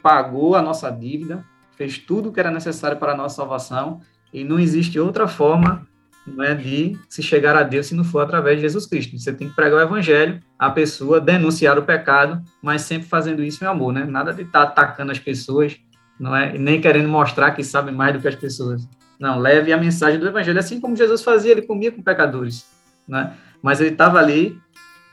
pagou 0.00 0.54
a 0.54 0.62
nossa 0.62 0.88
dívida, 0.88 1.44
fez 1.80 1.96
tudo 1.96 2.28
o 2.28 2.32
que 2.32 2.38
era 2.38 2.50
necessário 2.50 2.98
para 2.98 3.12
a 3.12 3.16
nossa 3.16 3.36
salvação, 3.36 4.02
e 4.34 4.44
não 4.44 4.58
existe 4.58 5.00
outra 5.00 5.26
forma 5.26 5.88
né, 6.26 6.54
de 6.54 6.98
se 7.08 7.22
chegar 7.22 7.56
a 7.56 7.62
Deus 7.62 7.86
se 7.86 7.94
não 7.94 8.04
for 8.04 8.20
através 8.20 8.56
de 8.56 8.60
Jesus 8.60 8.84
Cristo. 8.84 9.18
Você 9.18 9.32
tem 9.32 9.48
que 9.48 9.56
pregar 9.56 9.78
o 9.78 9.82
evangelho, 9.82 10.40
a 10.58 10.68
pessoa 10.68 11.18
denunciar 11.18 11.78
o 11.78 11.82
pecado, 11.82 12.42
mas 12.62 12.82
sempre 12.82 13.08
fazendo 13.08 13.42
isso 13.42 13.64
em 13.64 13.66
amor, 13.66 13.94
né? 13.94 14.04
Nada 14.04 14.30
de 14.34 14.42
estar 14.42 14.66
tá 14.66 14.82
atacando 14.82 15.10
as 15.10 15.18
pessoas, 15.18 15.80
não 16.18 16.36
é? 16.36 16.52
Nem 16.58 16.82
querendo 16.82 17.08
mostrar 17.08 17.52
que 17.52 17.64
sabe 17.64 17.90
mais 17.90 18.12
do 18.12 18.20
que 18.20 18.28
as 18.28 18.34
pessoas. 18.34 18.86
Não, 19.18 19.38
leve 19.38 19.72
a 19.72 19.78
mensagem 19.78 20.20
do 20.20 20.28
evangelho, 20.28 20.58
assim 20.58 20.78
como 20.82 20.94
Jesus 20.94 21.22
fazia, 21.22 21.52
ele 21.52 21.62
comia 21.62 21.90
com 21.90 22.02
pecadores, 22.02 22.66
né? 23.08 23.32
Mas 23.62 23.80
ele 23.80 23.92
estava 23.92 24.18
ali 24.18 24.60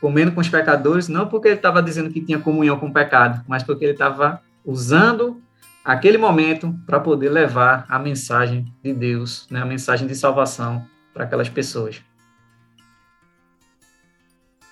comendo 0.02 0.32
com 0.32 0.42
os 0.42 0.50
pecadores, 0.50 1.08
não 1.08 1.28
porque 1.28 1.48
ele 1.48 1.56
estava 1.56 1.82
dizendo 1.82 2.10
que 2.10 2.20
tinha 2.20 2.38
comunhão 2.38 2.78
com 2.78 2.88
o 2.88 2.92
pecado, 2.92 3.42
mas 3.48 3.62
porque 3.62 3.86
ele 3.86 3.92
estava 3.92 4.42
usando 4.66 5.40
aquele 5.88 6.18
momento 6.18 6.74
para 6.84 7.00
poder 7.00 7.30
levar 7.30 7.86
a 7.88 7.98
mensagem 7.98 8.66
de 8.84 8.92
Deus, 8.92 9.48
né? 9.50 9.62
A 9.62 9.64
mensagem 9.64 10.06
de 10.06 10.14
salvação 10.14 10.84
para 11.14 11.24
aquelas 11.24 11.48
pessoas. 11.48 12.04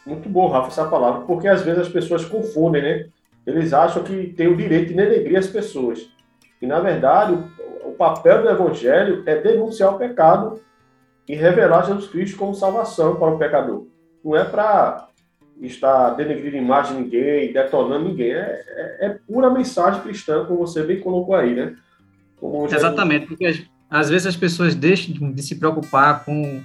Muito 0.04 0.28
bom, 0.28 0.46
Rafa, 0.50 0.68
essa 0.68 0.84
palavra, 0.84 1.22
porque 1.22 1.48
às 1.48 1.62
vezes 1.62 1.80
as 1.80 1.88
pessoas 1.88 2.22
confundem, 2.26 2.82
né? 2.82 3.06
Eles 3.46 3.72
acham 3.72 4.02
que 4.02 4.34
tem 4.34 4.46
o 4.46 4.56
direito 4.56 4.88
de 4.88 4.94
denegrir 4.94 5.38
as 5.38 5.46
pessoas. 5.46 6.06
E, 6.60 6.66
na 6.66 6.80
verdade, 6.80 7.32
o, 7.32 7.88
o 7.88 7.92
papel 7.92 8.42
do 8.42 8.50
evangelho 8.50 9.22
é 9.24 9.40
denunciar 9.40 9.94
o 9.94 9.98
pecado 9.98 10.60
e 11.26 11.34
revelar 11.34 11.86
Jesus 11.86 12.08
Cristo 12.08 12.36
como 12.36 12.54
salvação 12.54 13.16
para 13.16 13.30
o 13.30 13.38
pecador. 13.38 13.86
Não 14.22 14.36
é 14.36 14.44
para 14.44 15.08
estar 15.60 16.10
denegrindo 16.10 16.56
imagem 16.56 16.96
de 16.96 17.02
ninguém, 17.02 17.52
detonando 17.52 18.08
ninguém. 18.08 18.32
É, 18.32 18.64
é, 18.68 19.06
é, 19.06 19.18
pura 19.26 19.50
mensagem 19.50 20.02
cristã, 20.02 20.44
como 20.44 20.60
você 20.60 20.82
bem 20.82 21.00
colocou 21.00 21.34
aí, 21.34 21.54
né? 21.54 21.76
Exatamente, 22.70 23.26
porque 23.26 23.64
às 23.88 24.10
vezes 24.10 24.26
as 24.26 24.36
pessoas 24.36 24.74
deixam 24.74 25.32
de 25.32 25.42
se 25.42 25.54
preocupar 25.56 26.24
com 26.24 26.62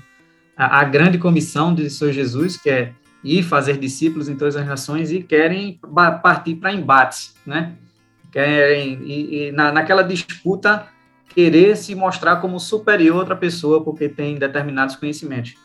a, 0.56 0.82
a 0.82 0.84
grande 0.84 1.18
comissão 1.18 1.74
de 1.74 1.90
Senhor 1.90 2.12
Jesus, 2.12 2.58
que 2.58 2.70
é 2.70 2.94
ir 3.24 3.44
fazer 3.44 3.78
discípulos 3.78 4.28
em 4.28 4.36
todas 4.36 4.56
as 4.56 4.66
nações 4.66 5.12
e 5.12 5.22
querem 5.22 5.80
partir 6.22 6.56
para 6.56 6.74
embates, 6.74 7.36
né? 7.46 7.74
Querem, 8.32 9.00
e, 9.04 9.48
e 9.48 9.52
na, 9.52 9.72
naquela 9.72 10.04
disputa, 10.04 10.88
querer 11.34 11.78
se 11.78 11.96
mostrar 11.96 12.38
como 12.38 12.60
superior 12.60 13.16
a 13.16 13.20
outra 13.20 13.36
pessoa 13.36 13.84
porque 13.84 14.10
tem 14.10 14.36
determinados 14.36 14.96
conhecimentos. 14.96 15.56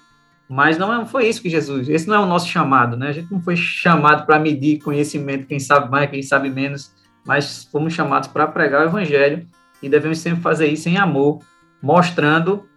Mas 0.49 0.79
não 0.79 0.93
é, 0.93 1.05
foi 1.05 1.27
isso 1.27 1.43
que 1.43 1.51
Jesus, 1.51 1.89
esse 1.89 2.07
não 2.07 2.15
é 2.15 2.19
o 2.21 2.27
nosso 2.27 2.47
chamado, 2.47 2.97
né? 2.97 3.09
A 3.09 3.13
gente 3.13 3.33
não 3.33 3.41
foi 3.41 3.57
chamado 3.57 4.25
para 4.25 4.39
medir 4.39 4.81
conhecimento, 4.81 5.47
quem 5.47 5.59
sabe 5.59 5.91
mais, 5.91 6.09
quem 6.09 6.23
sabe 6.23 6.49
menos, 6.49 6.95
mas 7.25 7.65
fomos 7.65 7.93
chamados 7.93 8.29
para 8.29 8.47
pregar 8.47 8.83
o 8.83 8.89
evangelho 8.89 9.47
e 9.83 9.89
devemos 9.89 10.19
sempre 10.19 10.41
fazer 10.41 10.69
isso 10.69 10.89
em 10.89 10.97
amor, 10.97 11.41
mostrando 11.83 12.69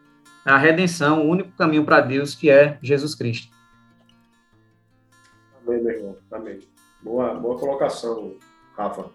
a 0.43 0.57
redenção, 0.57 1.25
o 1.25 1.29
único 1.29 1.51
caminho 1.51 1.85
para 1.85 2.01
Deus, 2.01 2.33
que 2.33 2.49
é 2.49 2.79
Jesus 2.81 3.13
Cristo. 3.13 3.53
Amém, 5.63 5.83
meu 5.83 5.91
irmão. 5.91 6.17
Amém. 6.31 6.59
Boa, 7.03 7.35
boa 7.35 7.57
colocação, 7.59 8.35
Rafa. 8.75 9.11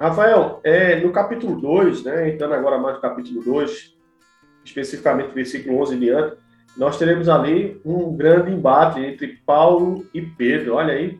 Rafael, 0.00 0.60
é, 0.64 1.00
no 1.00 1.12
capítulo 1.12 1.60
2, 1.60 2.04
né, 2.04 2.30
entrando 2.30 2.54
agora 2.54 2.78
mais 2.78 2.96
no 2.96 3.02
capítulo 3.02 3.42
2, 3.42 3.96
especificamente 4.64 5.34
versículo 5.34 5.80
11 5.80 5.94
e 5.94 5.98
diante, 5.98 6.41
nós 6.76 6.98
teremos 6.98 7.28
ali 7.28 7.80
um 7.84 8.16
grande 8.16 8.50
embate 8.50 9.00
entre 9.00 9.38
Paulo 9.46 10.06
e 10.14 10.22
Pedro. 10.22 10.74
Olha 10.74 10.94
aí, 10.94 11.18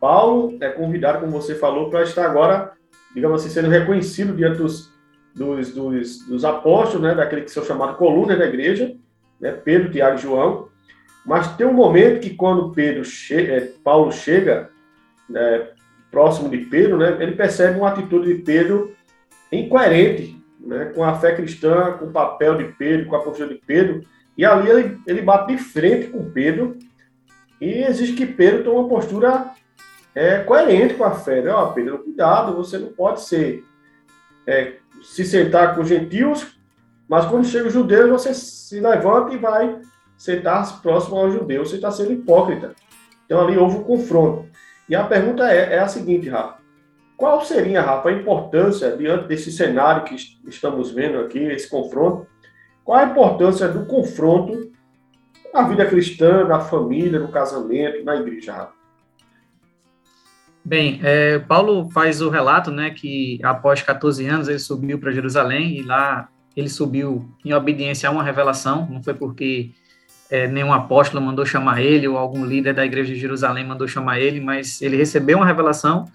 Paulo 0.00 0.58
é 0.60 0.68
convidado, 0.68 1.20
como 1.20 1.32
você 1.32 1.54
falou, 1.54 1.88
para 1.88 2.02
estar 2.02 2.26
agora, 2.26 2.72
digamos 3.14 3.40
assim, 3.40 3.52
sendo 3.52 3.68
reconhecido 3.68 4.34
diante 4.34 4.58
dos, 4.58 4.92
dos, 5.34 5.72
dos, 5.72 6.18
dos 6.26 6.44
apóstolos, 6.44 7.02
né, 7.02 7.14
daquele 7.14 7.42
que 7.42 7.50
são 7.50 7.64
chamados 7.64 7.96
colunas 7.96 8.38
da 8.38 8.46
igreja, 8.46 8.94
né, 9.40 9.52
Pedro, 9.52 9.90
Tiago 9.90 10.18
e 10.18 10.22
João. 10.22 10.68
Mas 11.24 11.56
tem 11.56 11.66
um 11.66 11.72
momento 11.72 12.20
que 12.20 12.34
quando 12.34 12.72
Pedro 12.72 13.04
che 13.04 13.34
é, 13.34 13.72
Paulo 13.82 14.12
chega 14.12 14.68
né, 15.28 15.68
próximo 16.10 16.50
de 16.50 16.58
Pedro, 16.58 16.98
né, 16.98 17.16
ele 17.20 17.32
percebe 17.32 17.78
uma 17.78 17.88
atitude 17.88 18.34
de 18.34 18.42
Pedro 18.42 18.94
incoerente 19.50 20.36
né, 20.60 20.86
com 20.94 21.02
a 21.02 21.14
fé 21.14 21.34
cristã, 21.34 21.92
com 21.92 22.06
o 22.06 22.12
papel 22.12 22.56
de 22.56 22.64
Pedro, 22.64 23.06
com 23.06 23.16
a 23.16 23.22
postura 23.22 23.48
de 23.48 23.60
Pedro. 23.66 24.02
E 24.36 24.44
ali 24.44 24.68
ele, 24.68 25.00
ele 25.06 25.22
bate 25.22 25.54
de 25.54 25.62
frente 25.62 26.08
com 26.08 26.30
Pedro 26.30 26.76
e 27.60 27.84
exige 27.84 28.14
que 28.14 28.26
Pedro 28.26 28.64
tome 28.64 28.76
uma 28.78 28.88
postura 28.88 29.50
é, 30.14 30.38
coerente 30.38 30.94
com 30.94 31.04
a 31.04 31.12
fé. 31.12 31.40
Né? 31.40 31.50
Ó, 31.50 31.66
Pedro, 31.72 31.98
cuidado, 31.98 32.54
você 32.54 32.78
não 32.78 32.88
pode 32.88 33.22
ser 33.22 33.64
é, 34.46 34.74
se 35.02 35.24
sentar 35.24 35.74
com 35.74 35.82
os 35.82 35.88
gentios, 35.88 36.58
mas 37.08 37.26
quando 37.26 37.46
chega 37.46 37.68
os 37.68 37.72
judeus, 37.72 38.10
você 38.10 38.34
se 38.34 38.80
levanta 38.80 39.34
e 39.34 39.38
vai 39.38 39.80
sentar 40.16 40.80
próximo 40.80 41.16
aos 41.16 41.32
judeus. 41.32 41.70
Você 41.70 41.76
está 41.76 41.90
sendo 41.90 42.12
hipócrita. 42.12 42.74
Então 43.26 43.40
ali 43.40 43.56
houve 43.56 43.78
um 43.78 43.84
confronto. 43.84 44.46
E 44.88 44.94
a 44.94 45.04
pergunta 45.04 45.50
é, 45.50 45.74
é 45.74 45.78
a 45.78 45.88
seguinte, 45.88 46.28
Rafa. 46.28 46.62
Qual 47.16 47.44
seria, 47.44 47.80
Rafa, 47.80 48.08
a 48.08 48.12
importância, 48.12 48.96
diante 48.96 49.28
desse 49.28 49.52
cenário 49.52 50.04
que 50.04 50.16
estamos 50.48 50.90
vendo 50.90 51.20
aqui, 51.20 51.38
esse 51.38 51.68
confronto, 51.68 52.26
qual 52.84 52.98
a 52.98 53.04
importância 53.04 53.66
do 53.66 53.86
confronto 53.86 54.70
na 55.52 55.62
vida 55.62 55.86
cristã, 55.86 56.44
na 56.44 56.60
família, 56.60 57.18
no 57.18 57.28
casamento, 57.28 58.04
na 58.04 58.16
igreja? 58.16 58.68
Bem, 60.64 61.00
é, 61.02 61.38
Paulo 61.38 61.90
faz 61.90 62.20
o 62.20 62.28
relato, 62.28 62.70
né, 62.70 62.90
que 62.90 63.38
após 63.42 63.82
14 63.82 64.26
anos 64.26 64.48
ele 64.48 64.58
subiu 64.58 64.98
para 64.98 65.12
Jerusalém 65.12 65.78
e 65.78 65.82
lá 65.82 66.28
ele 66.56 66.68
subiu 66.68 67.28
em 67.44 67.52
obediência 67.52 68.08
a 68.08 68.12
uma 68.12 68.22
revelação, 68.22 68.86
não 68.90 69.02
foi 69.02 69.14
porque 69.14 69.72
é, 70.30 70.46
nenhum 70.46 70.72
apóstolo 70.72 71.24
mandou 71.24 71.44
chamar 71.44 71.82
ele 71.82 72.08
ou 72.08 72.16
algum 72.16 72.44
líder 72.44 72.74
da 72.74 72.84
igreja 72.84 73.12
de 73.12 73.20
Jerusalém 73.20 73.64
mandou 73.64 73.86
chamar 73.86 74.20
ele, 74.20 74.40
mas 74.40 74.80
ele 74.80 74.96
recebeu 74.96 75.38
uma 75.38 75.46
revelação 75.46 76.06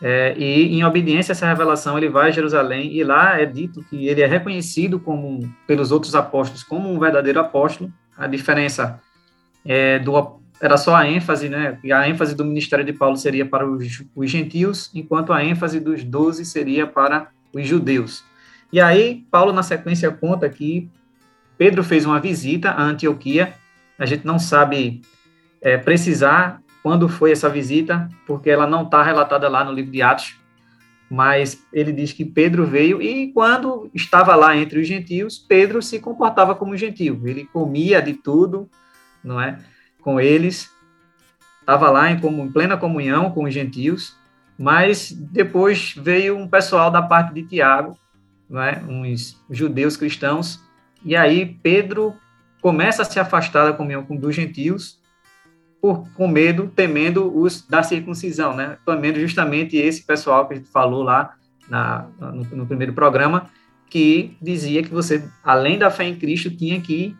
é, 0.00 0.34
e 0.36 0.76
em 0.76 0.84
obediência 0.84 1.32
a 1.32 1.34
essa 1.34 1.46
revelação 1.46 1.96
ele 1.96 2.08
vai 2.08 2.28
a 2.28 2.32
Jerusalém 2.32 2.92
e 2.92 3.02
lá 3.02 3.40
é 3.40 3.46
dito 3.46 3.82
que 3.88 4.08
ele 4.08 4.20
é 4.20 4.26
reconhecido 4.26 5.00
como 5.00 5.40
pelos 5.66 5.90
outros 5.90 6.14
apóstolos 6.14 6.62
como 6.62 6.92
um 6.92 6.98
verdadeiro 6.98 7.40
apóstolo. 7.40 7.90
A 8.16 8.26
diferença 8.26 9.00
é, 9.64 9.98
do 9.98 10.40
era 10.60 10.76
só 10.76 10.94
a 10.94 11.06
ênfase, 11.06 11.48
né? 11.48 11.78
E 11.84 11.92
a 11.92 12.08
ênfase 12.08 12.34
do 12.34 12.44
ministério 12.44 12.84
de 12.84 12.92
Paulo 12.92 13.16
seria 13.16 13.44
para 13.44 13.66
os, 13.68 14.02
os 14.14 14.30
gentios, 14.30 14.90
enquanto 14.94 15.32
a 15.32 15.44
ênfase 15.44 15.78
dos 15.80 16.02
doze 16.02 16.46
seria 16.46 16.86
para 16.86 17.28
os 17.52 17.66
judeus. 17.66 18.24
E 18.72 18.80
aí, 18.80 19.26
Paulo, 19.30 19.52
na 19.52 19.62
sequência, 19.62 20.10
conta 20.10 20.48
que 20.48 20.88
Pedro 21.58 21.84
fez 21.84 22.06
uma 22.06 22.20
visita 22.20 22.70
a 22.70 22.82
Antioquia. 22.82 23.52
A 23.98 24.06
gente 24.06 24.26
não 24.26 24.38
sabe 24.38 25.02
é, 25.60 25.76
precisar 25.76 26.60
quando 26.86 27.08
foi 27.08 27.32
essa 27.32 27.48
visita, 27.48 28.08
porque 28.28 28.48
ela 28.48 28.64
não 28.64 28.84
está 28.84 29.02
relatada 29.02 29.48
lá 29.48 29.64
no 29.64 29.72
livro 29.72 29.90
de 29.90 30.02
Atos. 30.02 30.36
Mas 31.10 31.66
ele 31.72 31.90
diz 31.90 32.12
que 32.12 32.24
Pedro 32.24 32.64
veio 32.64 33.02
e, 33.02 33.32
quando 33.32 33.90
estava 33.92 34.36
lá 34.36 34.56
entre 34.56 34.78
os 34.78 34.86
gentios, 34.86 35.36
Pedro 35.36 35.82
se 35.82 35.98
comportava 35.98 36.54
como 36.54 36.76
gentio. 36.76 37.20
Ele 37.24 37.44
comia 37.52 38.00
de 38.00 38.12
tudo, 38.12 38.70
não 39.24 39.40
é? 39.40 39.58
com 40.00 40.20
eles, 40.20 40.70
estava 41.58 41.90
lá 41.90 42.08
em, 42.08 42.20
como, 42.20 42.44
em 42.44 42.52
plena 42.52 42.76
comunhão 42.76 43.32
com 43.32 43.42
os 43.42 43.52
gentios, 43.52 44.16
mas 44.56 45.10
depois 45.10 45.92
veio 45.96 46.38
um 46.38 46.46
pessoal 46.46 46.88
da 46.88 47.02
parte 47.02 47.34
de 47.34 47.42
Tiago, 47.42 47.98
é? 48.48 48.80
uns 48.88 49.44
judeus 49.50 49.96
cristãos, 49.96 50.62
e 51.04 51.16
aí 51.16 51.58
Pedro 51.64 52.14
começa 52.62 53.02
a 53.02 53.04
se 53.04 53.18
afastar 53.18 53.64
da 53.64 53.72
comunhão 53.72 54.04
com 54.04 54.14
dos 54.14 54.36
gentios, 54.36 55.04
por, 55.86 56.04
com 56.14 56.26
medo, 56.26 56.68
temendo 56.74 57.32
os 57.38 57.64
da 57.64 57.80
circuncisão, 57.80 58.56
né? 58.56 58.76
temendo 58.84 59.20
justamente 59.20 59.76
esse 59.76 60.02
pessoal 60.02 60.48
que 60.48 60.54
a 60.54 60.56
gente 60.56 60.68
falou 60.68 61.04
lá 61.04 61.34
na, 61.68 62.08
no, 62.18 62.42
no 62.42 62.66
primeiro 62.66 62.92
programa, 62.92 63.48
que 63.88 64.36
dizia 64.42 64.82
que 64.82 64.88
você, 64.88 65.22
além 65.44 65.78
da 65.78 65.88
fé 65.88 66.02
em 66.02 66.16
Cristo, 66.16 66.50
tinha 66.50 66.80
que 66.80 67.14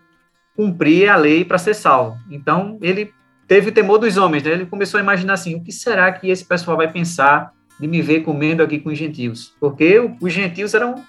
cumprir 0.57 1.09
a 1.09 1.15
lei 1.15 1.45
para 1.45 1.59
ser 1.59 1.75
salvo. 1.75 2.19
Então, 2.29 2.77
ele 2.83 3.13
teve 3.47 3.69
o 3.69 3.73
temor 3.73 3.99
dos 3.99 4.17
homens, 4.17 4.43
né? 4.43 4.51
Ele 4.51 4.67
começou 4.67 4.99
a 4.99 5.03
imaginar 5.03 5.35
assim, 5.35 5.55
o 5.55 5.63
que 5.63 5.71
será 5.71 6.11
que 6.11 6.29
esse 6.29 6.45
pessoal 6.45 6.77
vai 6.77 6.91
pensar 6.91 7.53
de 7.79 7.87
me 7.87 8.03
ver 8.03 8.23
comendo 8.23 8.65
aqui 8.65 8.81
com 8.81 8.89
os 8.89 8.99
gentios? 8.99 9.55
Porque 9.61 10.01
os 10.21 10.33
gentios 10.33 10.75
eram 10.75 11.05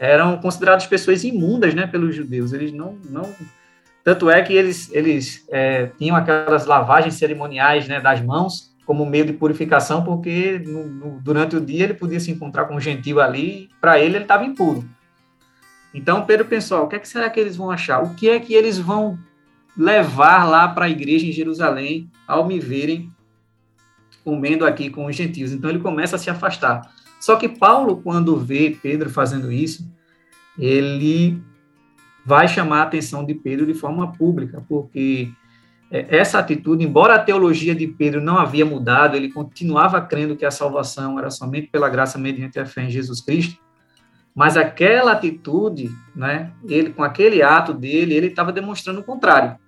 eram 0.00 0.36
considerados 0.38 0.86
pessoas 0.86 1.22
imundas, 1.22 1.74
né, 1.74 1.86
pelos 1.86 2.12
judeus. 2.12 2.52
Eles 2.52 2.72
não 2.72 2.98
não 3.08 3.32
tanto 4.04 4.28
é 4.30 4.42
que 4.42 4.52
eles 4.52 4.90
eles 4.92 5.46
é, 5.50 5.86
tinham 5.98 6.16
aquelas 6.16 6.66
lavagens 6.66 7.14
cerimoniais, 7.14 7.86
né, 7.88 8.00
das 8.00 8.20
mãos 8.20 8.72
como 8.84 9.06
meio 9.06 9.24
de 9.24 9.32
purificação, 9.32 10.04
porque 10.04 10.58
no, 10.58 10.86
no, 10.86 11.20
durante 11.20 11.56
o 11.56 11.60
dia 11.60 11.84
ele 11.84 11.94
podia 11.94 12.18
se 12.18 12.30
encontrar 12.30 12.64
com 12.64 12.74
um 12.74 12.80
gentil 12.80 13.20
ali, 13.20 13.70
para 13.80 13.98
ele 13.98 14.16
ele 14.16 14.24
estava 14.24 14.44
impuro. 14.44 14.84
Então 15.94 16.24
Pedro 16.24 16.46
pensou: 16.46 16.82
o 16.82 16.88
que, 16.88 16.96
é 16.96 16.98
que 16.98 17.08
será 17.08 17.30
que 17.30 17.38
eles 17.38 17.56
vão 17.56 17.70
achar? 17.70 18.02
O 18.02 18.14
que 18.14 18.28
é 18.28 18.40
que 18.40 18.54
eles 18.54 18.78
vão 18.78 19.18
levar 19.76 20.48
lá 20.48 20.68
para 20.68 20.86
a 20.86 20.90
igreja 20.90 21.26
em 21.26 21.32
Jerusalém 21.32 22.10
ao 22.26 22.46
me 22.46 22.58
verem 22.58 23.10
comendo 24.24 24.66
aqui 24.66 24.90
com 24.90 25.06
os 25.06 25.14
gentios? 25.14 25.52
Então 25.52 25.70
ele 25.70 25.78
começa 25.78 26.16
a 26.16 26.18
se 26.18 26.28
afastar. 26.28 26.92
Só 27.20 27.36
que 27.36 27.48
Paulo, 27.48 27.98
quando 28.02 28.36
vê 28.36 28.76
Pedro 28.82 29.08
fazendo 29.08 29.52
isso, 29.52 29.88
ele 30.58 31.40
vai 32.24 32.46
chamar 32.48 32.80
a 32.80 32.82
atenção 32.82 33.24
de 33.24 33.34
Pedro 33.34 33.66
de 33.66 33.74
forma 33.74 34.12
pública, 34.12 34.64
porque 34.68 35.30
é, 35.90 36.16
essa 36.16 36.38
atitude, 36.38 36.84
embora 36.84 37.14
a 37.14 37.18
teologia 37.18 37.74
de 37.74 37.86
Pedro 37.86 38.20
não 38.20 38.38
havia 38.38 38.64
mudado, 38.64 39.16
ele 39.16 39.32
continuava 39.32 40.00
crendo 40.00 40.36
que 40.36 40.44
a 40.44 40.50
salvação 40.50 41.18
era 41.18 41.30
somente 41.30 41.68
pela 41.68 41.88
graça 41.88 42.18
mediante 42.18 42.58
a 42.58 42.66
fé 42.66 42.84
em 42.84 42.90
Jesus 42.90 43.20
Cristo, 43.20 43.58
mas 44.34 44.56
aquela 44.56 45.12
atitude, 45.12 45.90
né, 46.16 46.50
ele 46.66 46.90
com 46.90 47.02
aquele 47.02 47.42
ato 47.42 47.74
dele, 47.74 48.14
ele 48.14 48.28
estava 48.28 48.50
demonstrando 48.50 49.00
o 49.00 49.04
contrário. 49.04 49.58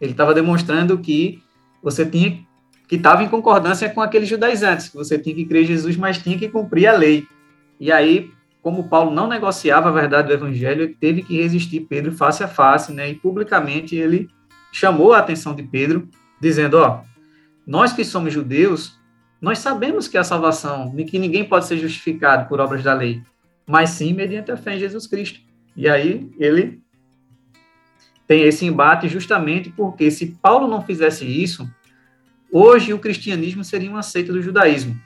Ele 0.00 0.12
estava 0.12 0.32
demonstrando 0.32 0.96
que 0.98 1.42
você 1.82 2.06
tinha 2.06 2.46
que 2.88 2.96
estava 2.96 3.22
em 3.22 3.28
concordância 3.28 3.90
com 3.90 4.00
aqueles 4.00 4.30
judaizantes, 4.30 4.88
que 4.88 4.96
você 4.96 5.18
tinha 5.18 5.34
que 5.34 5.44
crer 5.44 5.64
em 5.64 5.66
Jesus, 5.66 5.94
mas 5.94 6.16
tinha 6.16 6.38
que 6.38 6.48
cumprir 6.48 6.86
a 6.86 6.92
lei. 6.92 7.26
E 7.78 7.92
aí, 7.92 8.30
como 8.62 8.88
Paulo 8.88 9.10
não 9.10 9.28
negociava 9.28 9.88
a 9.88 9.92
verdade 9.92 10.28
do 10.28 10.34
evangelho, 10.34 10.82
ele 10.82 10.94
teve 10.94 11.22
que 11.22 11.36
resistir 11.40 11.80
Pedro 11.80 12.12
face 12.12 12.42
a 12.42 12.48
face, 12.48 12.92
né? 12.92 13.10
E 13.10 13.14
publicamente 13.14 13.94
ele 13.96 14.28
chamou 14.72 15.12
a 15.12 15.18
atenção 15.18 15.54
de 15.54 15.62
Pedro, 15.62 16.08
dizendo: 16.40 16.78
Ó, 16.78 17.02
nós 17.66 17.92
que 17.92 18.04
somos 18.04 18.32
judeus, 18.32 18.98
nós 19.40 19.58
sabemos 19.58 20.08
que 20.08 20.18
a 20.18 20.24
salvação, 20.24 20.94
que 21.08 21.18
ninguém 21.18 21.44
pode 21.44 21.66
ser 21.66 21.78
justificado 21.78 22.48
por 22.48 22.60
obras 22.60 22.82
da 22.82 22.92
lei, 22.92 23.22
mas 23.66 23.90
sim 23.90 24.12
mediante 24.12 24.50
a 24.50 24.56
fé 24.56 24.74
em 24.74 24.80
Jesus 24.80 25.06
Cristo. 25.06 25.40
E 25.76 25.88
aí 25.88 26.28
ele 26.38 26.80
tem 28.26 28.42
esse 28.42 28.66
embate 28.66 29.08
justamente 29.08 29.70
porque 29.70 30.10
se 30.10 30.26
Paulo 30.42 30.66
não 30.66 30.82
fizesse 30.82 31.24
isso, 31.24 31.70
hoje 32.52 32.92
o 32.92 32.98
cristianismo 32.98 33.62
seria 33.62 33.90
uma 33.90 34.02
seita 34.02 34.32
do 34.32 34.42
judaísmo. 34.42 35.00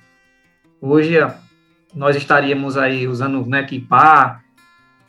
Hoje 0.80 1.16
nós 1.94 2.16
estaríamos 2.16 2.76
aí 2.76 3.06
usando 3.06 3.44
né, 3.46 3.62
kippah, 3.62 4.40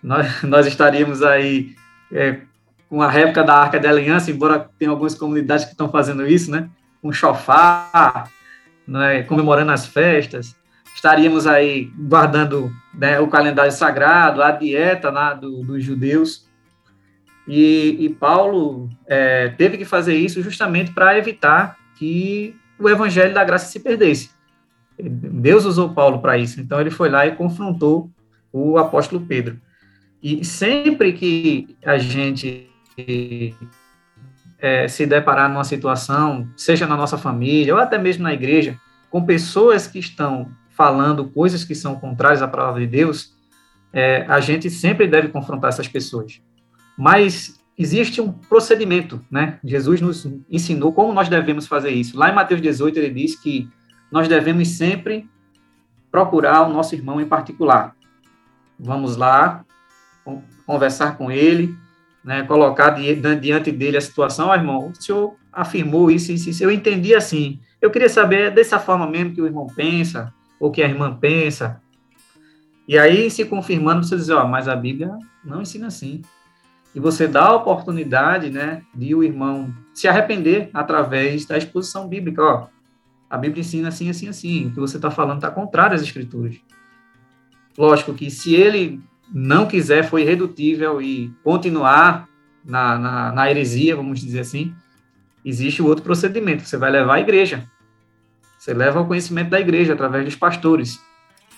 nós, 0.01 0.41
nós 0.43 0.67
estaríamos 0.67 1.21
aí 1.23 1.75
é, 2.11 2.41
com 2.89 3.01
a 3.01 3.09
réplica 3.09 3.43
da 3.43 3.55
Arca 3.55 3.79
da 3.79 3.89
Aliança, 3.89 4.29
embora 4.29 4.69
tenha 4.77 4.91
algumas 4.91 5.15
comunidades 5.15 5.65
que 5.65 5.71
estão 5.71 5.89
fazendo 5.89 6.27
isso, 6.27 6.51
né? 6.51 6.69
Com 7.01 7.11
chofar, 7.11 8.29
né, 8.87 9.23
comemorando 9.23 9.71
as 9.71 9.87
festas. 9.87 10.55
Estaríamos 10.95 11.47
aí 11.47 11.91
guardando 11.97 12.71
né, 12.93 13.19
o 13.19 13.27
calendário 13.27 13.71
sagrado, 13.71 14.43
a 14.43 14.51
dieta 14.51 15.11
né, 15.11 15.37
do, 15.39 15.63
dos 15.63 15.83
judeus. 15.83 16.47
E, 17.47 17.97
e 17.99 18.09
Paulo 18.09 18.89
é, 19.07 19.49
teve 19.49 19.77
que 19.77 19.85
fazer 19.85 20.15
isso 20.15 20.41
justamente 20.41 20.93
para 20.93 21.17
evitar 21.17 21.77
que 21.95 22.55
o 22.79 22.87
evangelho 22.89 23.33
da 23.33 23.43
graça 23.43 23.65
se 23.65 23.79
perdesse. 23.79 24.29
Deus 24.97 25.65
usou 25.65 25.93
Paulo 25.93 26.19
para 26.19 26.37
isso. 26.37 26.59
Então 26.59 26.79
ele 26.79 26.91
foi 26.91 27.09
lá 27.09 27.25
e 27.25 27.35
confrontou 27.35 28.09
o 28.51 28.77
apóstolo 28.77 29.25
Pedro. 29.25 29.59
E 30.21 30.45
sempre 30.45 31.13
que 31.13 31.75
a 31.83 31.97
gente 31.97 32.69
é, 34.59 34.87
se 34.87 35.05
deparar 35.05 35.49
numa 35.49 35.63
situação, 35.63 36.47
seja 36.55 36.87
na 36.87 36.95
nossa 36.95 37.17
família 37.17 37.73
ou 37.73 37.81
até 37.81 37.97
mesmo 37.97 38.23
na 38.23 38.33
igreja, 38.33 38.79
com 39.09 39.25
pessoas 39.25 39.87
que 39.87 39.99
estão 39.99 40.49
falando 40.69 41.25
coisas 41.25 41.63
que 41.63 41.75
são 41.75 41.95
contrárias 41.95 42.41
à 42.41 42.47
palavra 42.47 42.81
de 42.81 42.87
Deus, 42.87 43.33
é, 43.91 44.25
a 44.27 44.39
gente 44.39 44.69
sempre 44.69 45.07
deve 45.07 45.27
confrontar 45.27 45.69
essas 45.69 45.87
pessoas. 45.87 46.41
Mas 46.97 47.59
existe 47.77 48.21
um 48.21 48.31
procedimento, 48.31 49.21
né? 49.29 49.59
Jesus 49.63 49.99
nos 49.99 50.27
ensinou 50.49 50.93
como 50.93 51.13
nós 51.13 51.27
devemos 51.27 51.67
fazer 51.67 51.91
isso. 51.91 52.17
Lá 52.17 52.29
em 52.29 52.35
Mateus 52.35 52.61
18, 52.61 52.97
ele 52.99 53.09
diz 53.09 53.35
que 53.35 53.69
nós 54.13 54.27
devemos 54.27 54.67
sempre 54.67 55.27
procurar 56.11 56.61
o 56.61 56.71
nosso 56.71 56.93
irmão 56.93 57.19
em 57.19 57.25
particular. 57.25 57.95
Vamos 58.79 59.17
lá, 59.17 59.65
conversar 60.67 61.17
com 61.17 61.31
ele, 61.31 61.75
né, 62.23 62.43
colocar 62.43 62.91
diante 62.91 63.71
dele 63.71 63.97
a 63.97 64.01
situação, 64.01 64.51
ah, 64.51 64.55
irmão, 64.55 64.89
o 64.89 65.01
senhor 65.01 65.35
afirmou 65.51 66.11
isso, 66.11 66.31
isso, 66.31 66.51
isso, 66.51 66.63
eu 66.63 66.69
entendi 66.69 67.15
assim. 67.15 67.59
Eu 67.81 67.89
queria 67.89 68.07
saber 68.07 68.51
dessa 68.51 68.77
forma 68.77 69.07
mesmo 69.07 69.33
que 69.33 69.41
o 69.41 69.47
irmão 69.47 69.65
pensa, 69.65 70.31
ou 70.59 70.69
que 70.69 70.83
a 70.83 70.87
irmã 70.87 71.17
pensa. 71.19 71.81
E 72.87 72.99
aí, 72.99 73.31
se 73.31 73.45
confirmando, 73.45 74.05
você 74.05 74.15
diz, 74.15 74.29
ó, 74.29 74.45
mas 74.47 74.67
a 74.67 74.75
Bíblia 74.75 75.17
não 75.43 75.63
ensina 75.63 75.87
assim. 75.87 76.21
E 76.93 76.99
você 76.99 77.27
dá 77.27 77.45
a 77.45 77.55
oportunidade, 77.55 78.51
né, 78.51 78.83
de 78.93 79.15
o 79.15 79.23
irmão 79.23 79.73
se 79.91 80.07
arrepender 80.07 80.69
através 80.71 81.47
da 81.47 81.57
exposição 81.57 82.07
bíblica, 82.07 82.43
ó. 82.43 82.67
A 83.33 83.37
Bíblia 83.39 83.61
ensina 83.61 83.87
assim, 83.87 84.11
assim, 84.11 84.29
assim. 84.29 84.67
O 84.67 84.73
que 84.73 84.79
você 84.79 84.97
está 84.97 85.09
falando 85.09 85.37
está 85.37 85.49
contrário 85.49 85.95
às 85.95 86.03
Escrituras. 86.03 86.55
Lógico 87.75 88.13
que 88.13 88.29
se 88.29 88.53
ele 88.53 89.01
não 89.33 89.65
quiser, 89.65 90.03
foi 90.03 90.21
irredutível 90.21 91.01
e 91.01 91.33
continuar 91.43 92.29
na, 92.63 92.99
na, 92.99 93.31
na 93.31 93.49
heresia, 93.49 93.95
vamos 93.95 94.19
dizer 94.19 94.41
assim, 94.41 94.71
existe 95.43 95.81
o 95.81 95.87
outro 95.87 96.03
procedimento. 96.03 96.61
Você 96.61 96.77
vai 96.77 96.91
levar 96.91 97.15
a 97.15 97.21
igreja. 97.21 97.67
Você 98.59 98.71
leva 98.71 98.99
ao 98.99 99.07
conhecimento 99.07 99.49
da 99.49 99.59
igreja 99.59 99.93
através 99.93 100.25
dos 100.25 100.35
pastores. 100.35 101.01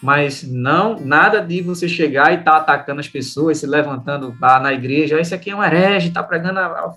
Mas 0.01 0.43
não 0.43 0.97
nada 0.97 1.41
de 1.41 1.61
você 1.61 1.89
chegar 1.89 2.31
e 2.31 2.37
estar 2.37 2.51
tá 2.51 2.57
atacando 2.59 3.01
as 3.01 3.09
pessoas, 3.09 3.57
se 3.57 3.67
levantando 3.67 4.33
lá 4.39 4.61
na 4.61 4.71
igreja. 4.71 5.19
Esse 5.19 5.35
aqui 5.35 5.49
é 5.49 5.55
um 5.55 5.61
herege, 5.61 6.07
está 6.07 6.23
pregando 6.23 6.57
a, 6.57 6.95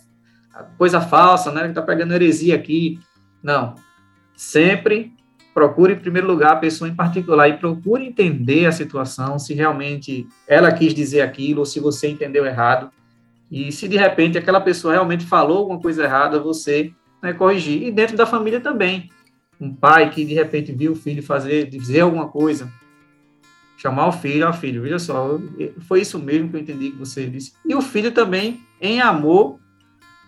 a 0.55 0.62
coisa 0.79 1.01
falsa, 1.01 1.51
né? 1.51 1.67
Está 1.67 1.83
pregando 1.83 2.14
heresia 2.14 2.55
aqui. 2.55 3.01
Não. 3.43 3.88
Sempre 4.38 5.12
procure, 5.53 5.94
em 5.94 5.98
primeiro 5.98 6.29
lugar, 6.29 6.53
a 6.53 6.57
pessoa 6.57 6.88
em 6.88 6.94
particular 6.94 7.48
e 7.48 7.57
procure 7.57 8.07
entender 8.07 8.66
a 8.66 8.70
situação, 8.70 9.37
se 9.37 9.53
realmente 9.53 10.29
ela 10.46 10.70
quis 10.70 10.94
dizer 10.94 11.22
aquilo 11.22 11.59
ou 11.59 11.66
se 11.66 11.81
você 11.81 12.07
entendeu 12.07 12.46
errado. 12.46 12.88
E 13.51 13.72
se 13.72 13.88
de 13.88 13.96
repente 13.96 14.38
aquela 14.38 14.61
pessoa 14.61 14.92
realmente 14.92 15.27
falou 15.27 15.59
alguma 15.59 15.81
coisa 15.81 16.05
errada, 16.05 16.38
você 16.38 16.92
né, 17.20 17.33
corrigir. 17.33 17.83
E 17.83 17.90
dentro 17.90 18.16
da 18.16 18.27
família 18.27 18.61
também. 18.61 19.11
Um 19.61 19.74
pai 19.74 20.09
que 20.11 20.24
de 20.24 20.35
repente 20.35 20.70
viu 20.70 20.92
o 20.92 20.94
filho 20.96 21.20
fazer, 21.20 21.66
dizer 21.68 22.03
alguma 22.03 22.29
coisa, 22.29 22.72
chamar 23.77 24.07
o 24.07 24.12
filho, 24.12 24.46
ó 24.46 24.51
oh, 24.51 24.53
filho, 24.53 24.83
veja 24.83 25.01
só, 25.01 25.37
foi 25.88 26.03
isso 26.03 26.16
mesmo 26.16 26.48
que 26.48 26.55
eu 26.55 26.61
entendi 26.61 26.90
que 26.92 26.96
você 26.96 27.27
disse. 27.27 27.55
E 27.66 27.74
o 27.74 27.83
filho 27.83 28.12
também, 28.12 28.61
em 28.81 29.01
amor, 29.01 29.59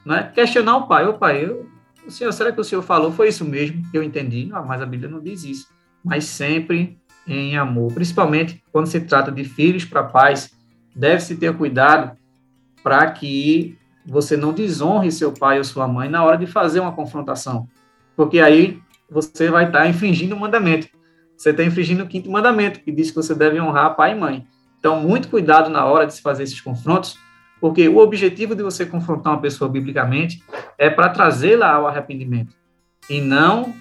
né, 0.04 0.32
questionar 0.34 0.78
o 0.78 0.88
pai, 0.88 1.06
ô 1.06 1.14
pai, 1.14 1.44
eu, 1.44 1.69
o 2.10 2.12
senhor, 2.12 2.32
será 2.32 2.52
que 2.52 2.60
o 2.60 2.64
senhor 2.64 2.82
falou? 2.82 3.12
Foi 3.12 3.28
isso 3.28 3.44
mesmo? 3.44 3.82
Eu 3.92 4.02
entendi. 4.02 4.50
Ah, 4.52 4.62
mas 4.62 4.82
a 4.82 4.86
Bíblia 4.86 5.10
não 5.10 5.20
diz 5.20 5.44
isso. 5.44 5.68
Mas 6.04 6.24
sempre 6.24 6.98
em 7.26 7.56
amor. 7.56 7.92
Principalmente 7.92 8.62
quando 8.72 8.86
se 8.86 9.00
trata 9.00 9.30
de 9.30 9.44
filhos 9.44 9.84
para 9.84 10.02
pais, 10.02 10.50
deve-se 10.94 11.36
ter 11.36 11.56
cuidado 11.56 12.16
para 12.82 13.10
que 13.10 13.78
você 14.06 14.36
não 14.36 14.52
desonre 14.52 15.12
seu 15.12 15.32
pai 15.32 15.58
ou 15.58 15.64
sua 15.64 15.86
mãe 15.86 16.08
na 16.08 16.24
hora 16.24 16.36
de 16.36 16.46
fazer 16.46 16.80
uma 16.80 16.92
confrontação. 16.92 17.68
Porque 18.16 18.40
aí 18.40 18.80
você 19.10 19.50
vai 19.50 19.66
estar 19.66 19.88
infringindo 19.88 20.34
o 20.34 20.40
mandamento. 20.40 20.88
Você 21.36 21.50
está 21.50 21.64
infringindo 21.64 22.04
o 22.04 22.06
quinto 22.06 22.30
mandamento, 22.30 22.80
que 22.80 22.92
diz 22.92 23.10
que 23.10 23.16
você 23.16 23.34
deve 23.34 23.60
honrar 23.60 23.96
pai 23.96 24.12
e 24.12 24.14
mãe. 24.14 24.46
Então, 24.78 25.00
muito 25.00 25.28
cuidado 25.28 25.70
na 25.70 25.84
hora 25.84 26.06
de 26.06 26.14
se 26.14 26.22
fazer 26.22 26.42
esses 26.42 26.60
confrontos, 26.60 27.18
porque 27.60 27.88
o 27.88 27.98
objetivo 27.98 28.54
de 28.54 28.62
você 28.62 28.86
confrontar 28.86 29.34
uma 29.34 29.40
pessoa 29.40 29.70
biblicamente 29.70 30.42
é 30.78 30.88
para 30.88 31.10
trazê-la 31.10 31.72
ao 31.72 31.86
arrependimento 31.86 32.54
e 33.08 33.20
não 33.20 33.74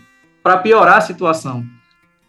para 0.44 0.58
piorar 0.58 0.98
a 0.98 1.02
situação. 1.02 1.66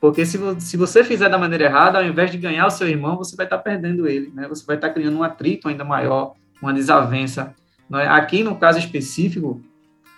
Porque 0.00 0.24
se, 0.24 0.38
se 0.60 0.76
você 0.76 1.04
fizer 1.04 1.28
da 1.28 1.36
maneira 1.36 1.64
errada, 1.64 1.98
ao 1.98 2.04
invés 2.04 2.30
de 2.30 2.38
ganhar 2.38 2.66
o 2.66 2.70
seu 2.70 2.88
irmão, 2.88 3.16
você 3.16 3.36
vai 3.36 3.44
estar 3.44 3.58
tá 3.58 3.62
perdendo 3.62 4.08
ele, 4.08 4.32
né? 4.34 4.48
Você 4.48 4.64
vai 4.64 4.76
estar 4.76 4.88
tá 4.88 4.94
criando 4.94 5.18
um 5.18 5.22
atrito 5.22 5.68
ainda 5.68 5.84
maior, 5.84 6.34
uma 6.62 6.72
desavença. 6.72 7.54
É? 7.92 8.06
Aqui, 8.06 8.42
no 8.42 8.56
caso 8.56 8.78
específico, 8.78 9.60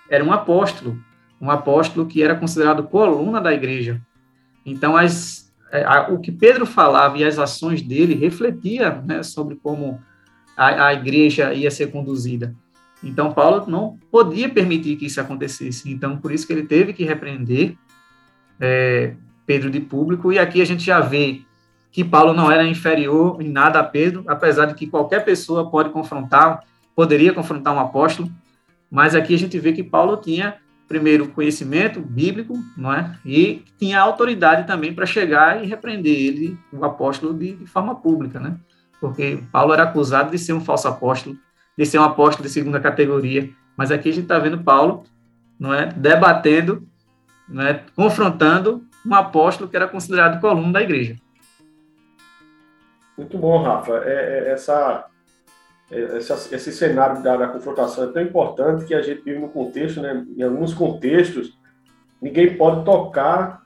era 0.09 0.23
um 0.23 0.33
apóstolo, 0.33 0.97
um 1.40 1.51
apóstolo 1.51 2.07
que 2.07 2.23
era 2.23 2.37
considerado 2.37 2.85
coluna 2.85 3.40
da 3.40 3.53
igreja. 3.53 4.01
Então, 4.64 4.97
as, 4.97 5.53
é, 5.73 5.83
a, 5.83 6.09
o 6.11 6.21
que 6.21 6.31
Pedro 6.31 6.64
falava 6.64 7.18
e 7.18 7.25
as 7.25 7.38
ações 7.38 7.83
dele 7.83 8.14
refletia 8.14 9.03
né, 9.05 9.25
sobre 9.25 9.57
como 9.57 10.01
a, 10.57 10.87
a 10.87 10.95
igreja 10.95 11.53
ia 11.53 11.71
ser 11.71 11.91
conduzida. 11.91 12.55
Então, 13.03 13.33
Paulo 13.33 13.69
não 13.69 13.99
podia 14.11 14.49
permitir 14.49 14.97
que 14.97 15.07
isso 15.07 15.21
acontecesse. 15.21 15.91
Então, 15.91 16.17
por 16.17 16.31
isso 16.31 16.47
que 16.47 16.53
ele 16.53 16.65
teve 16.65 16.93
que 16.93 17.05
repreender 17.05 17.75
é, 18.61 19.15
Pedro 19.45 19.71
de 19.71 19.81
público. 19.81 20.33
E 20.33 20.38
aqui 20.38 20.62
a 20.62 20.65
gente 20.65 20.85
já 20.85 21.01
vê 21.01 21.43
que 21.91 22.05
Paulo 22.05 22.33
não 22.33 22.51
era 22.51 22.67
inferior 22.67 23.43
em 23.43 23.49
nada 23.49 23.81
a 23.81 23.85
Pedro, 23.85 24.25
apesar 24.27 24.67
de 24.67 24.75
que 24.75 24.87
qualquer 24.87 25.25
pessoa 25.25 25.71
pode 25.71 25.91
confrontar, 25.91 26.65
poderia 26.95 27.35
confrontar 27.35 27.75
um 27.75 27.81
apóstolo. 27.81 28.31
Mas 28.91 29.15
aqui 29.15 29.35
a 29.35 29.38
gente 29.38 29.59
vê 29.59 29.73
que 29.73 29.83
Paulo 29.83 30.17
tinha 30.17 30.57
primeiro 30.87 31.29
conhecimento 31.29 32.01
bíblico, 32.01 32.55
não 32.77 32.93
é? 32.93 33.17
E 33.25 33.65
tinha 33.79 33.99
autoridade 33.99 34.67
também 34.67 34.93
para 34.93 35.07
chegar 35.07 35.65
e 35.65 35.67
repreender 35.67 36.12
ele, 36.12 36.59
o 36.71 36.85
apóstolo, 36.85 37.33
de, 37.33 37.55
de, 37.55 37.67
forma 37.67 37.95
pública, 37.95 38.38
né? 38.38 38.57
Porque 39.03 39.43
Paulo 39.51 39.75
era 39.75 39.83
acusado 39.83 40.31
de 40.31 40.38
ser 40.38 40.53
um 40.53 40.61
falso 40.61 40.87
apóstolo, 40.87 41.37
de 41.77 41.85
ser 41.85 41.99
um 41.99 42.05
apóstolo 42.05 42.47
de 42.47 42.55
segunda 42.55 42.79
categoria, 42.79 43.51
mas 43.77 43.91
aqui 43.91 44.11
a 44.11 44.12
gente 44.12 44.23
está 44.23 44.38
vendo 44.38 44.62
Paulo, 44.62 45.03
não 45.59 45.75
é, 45.75 45.87
debatendo, 45.87 46.87
não 47.49 47.67
é, 47.67 47.85
confrontando 47.97 48.85
um 49.05 49.12
apóstolo 49.12 49.69
que 49.69 49.75
era 49.75 49.88
considerado 49.88 50.41
coluna 50.41 50.75
da 50.75 50.83
igreja. 50.83 51.17
Muito 53.19 53.37
bom, 53.37 53.61
Rafa. 53.61 53.93
É, 54.05 54.11
é, 54.11 54.53
essa, 54.53 55.07
é, 55.91 56.01
essa, 56.19 56.55
esse 56.55 56.71
cenário 56.71 57.25
da, 57.25 57.37
da, 57.37 57.49
confrontação 57.49 58.05
é 58.05 58.12
tão 58.12 58.23
importante 58.23 58.85
que 58.85 58.95
a 58.95 59.03
gente 59.03 59.23
vive 59.23 59.41
no 59.41 59.49
contexto, 59.49 60.01
né? 60.01 60.25
Em 60.37 60.45
alguns 60.45 60.73
contextos, 60.73 61.59
ninguém 62.21 62.57
pode 62.57 62.85
tocar 62.85 63.62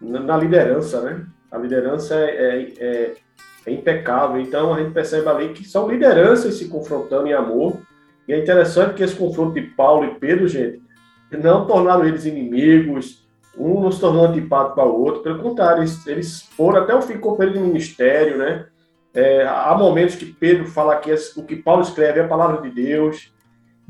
na, 0.00 0.20
na 0.20 0.36
liderança, 0.36 1.00
né? 1.00 1.26
A 1.50 1.58
liderança 1.58 2.14
é, 2.14 3.16
é, 3.66 3.72
impecável. 3.72 4.40
Então, 4.40 4.74
a 4.74 4.80
gente 4.80 4.92
percebe 4.92 5.28
ali 5.28 5.48
que 5.50 5.64
são 5.64 5.88
lideranças 5.88 6.54
se 6.54 6.68
confrontando 6.68 7.26
em 7.26 7.32
amor. 7.32 7.78
E 8.26 8.32
é 8.32 8.38
interessante 8.38 8.94
que 8.94 9.02
esse 9.02 9.16
confronto 9.16 9.54
de 9.54 9.62
Paulo 9.62 10.04
e 10.04 10.14
Pedro, 10.14 10.46
gente, 10.46 10.82
não 11.30 11.66
tornaram 11.66 12.04
eles 12.04 12.24
inimigos, 12.26 13.26
um 13.56 13.80
não 13.80 13.90
se 13.90 14.00
tornou 14.00 14.26
antipático 14.26 14.80
ao 14.80 15.00
outro. 15.00 15.22
Pelo 15.22 15.42
contrário, 15.42 15.80
eles, 15.80 16.06
eles 16.06 16.42
foram 16.56 16.82
até 16.82 16.94
o 16.94 17.02
fim 17.02 17.18
companheiro 17.18 17.58
de 17.58 17.64
ministério, 17.64 18.38
né? 18.38 18.66
É, 19.14 19.42
há 19.46 19.74
momentos 19.76 20.14
que 20.14 20.26
Pedro 20.26 20.66
fala 20.66 20.96
que 20.96 21.12
o 21.36 21.42
que 21.42 21.56
Paulo 21.56 21.82
escreve 21.82 22.20
é 22.20 22.24
a 22.24 22.28
palavra 22.28 22.62
de 22.62 22.70
Deus. 22.70 23.32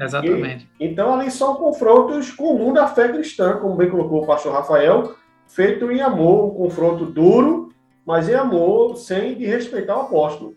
Exatamente. 0.00 0.68
E, 0.78 0.86
então, 0.86 1.12
ali 1.12 1.30
são 1.30 1.56
confrontos 1.56 2.30
com 2.30 2.54
o 2.54 2.58
mundo 2.58 2.76
da 2.76 2.86
fé 2.86 3.08
cristã, 3.08 3.58
como 3.58 3.76
bem 3.76 3.90
colocou 3.90 4.22
o 4.22 4.26
pastor 4.26 4.52
Rafael, 4.52 5.14
feito 5.48 5.90
em 5.90 6.00
amor, 6.00 6.52
um 6.52 6.54
confronto 6.54 7.04
duro, 7.04 7.67
mas 8.08 8.26
em 8.26 8.34
amor, 8.34 8.96
sem 8.96 9.34
de 9.34 9.44
respeitar 9.44 9.94
o 9.94 10.00
apóstolo. 10.00 10.56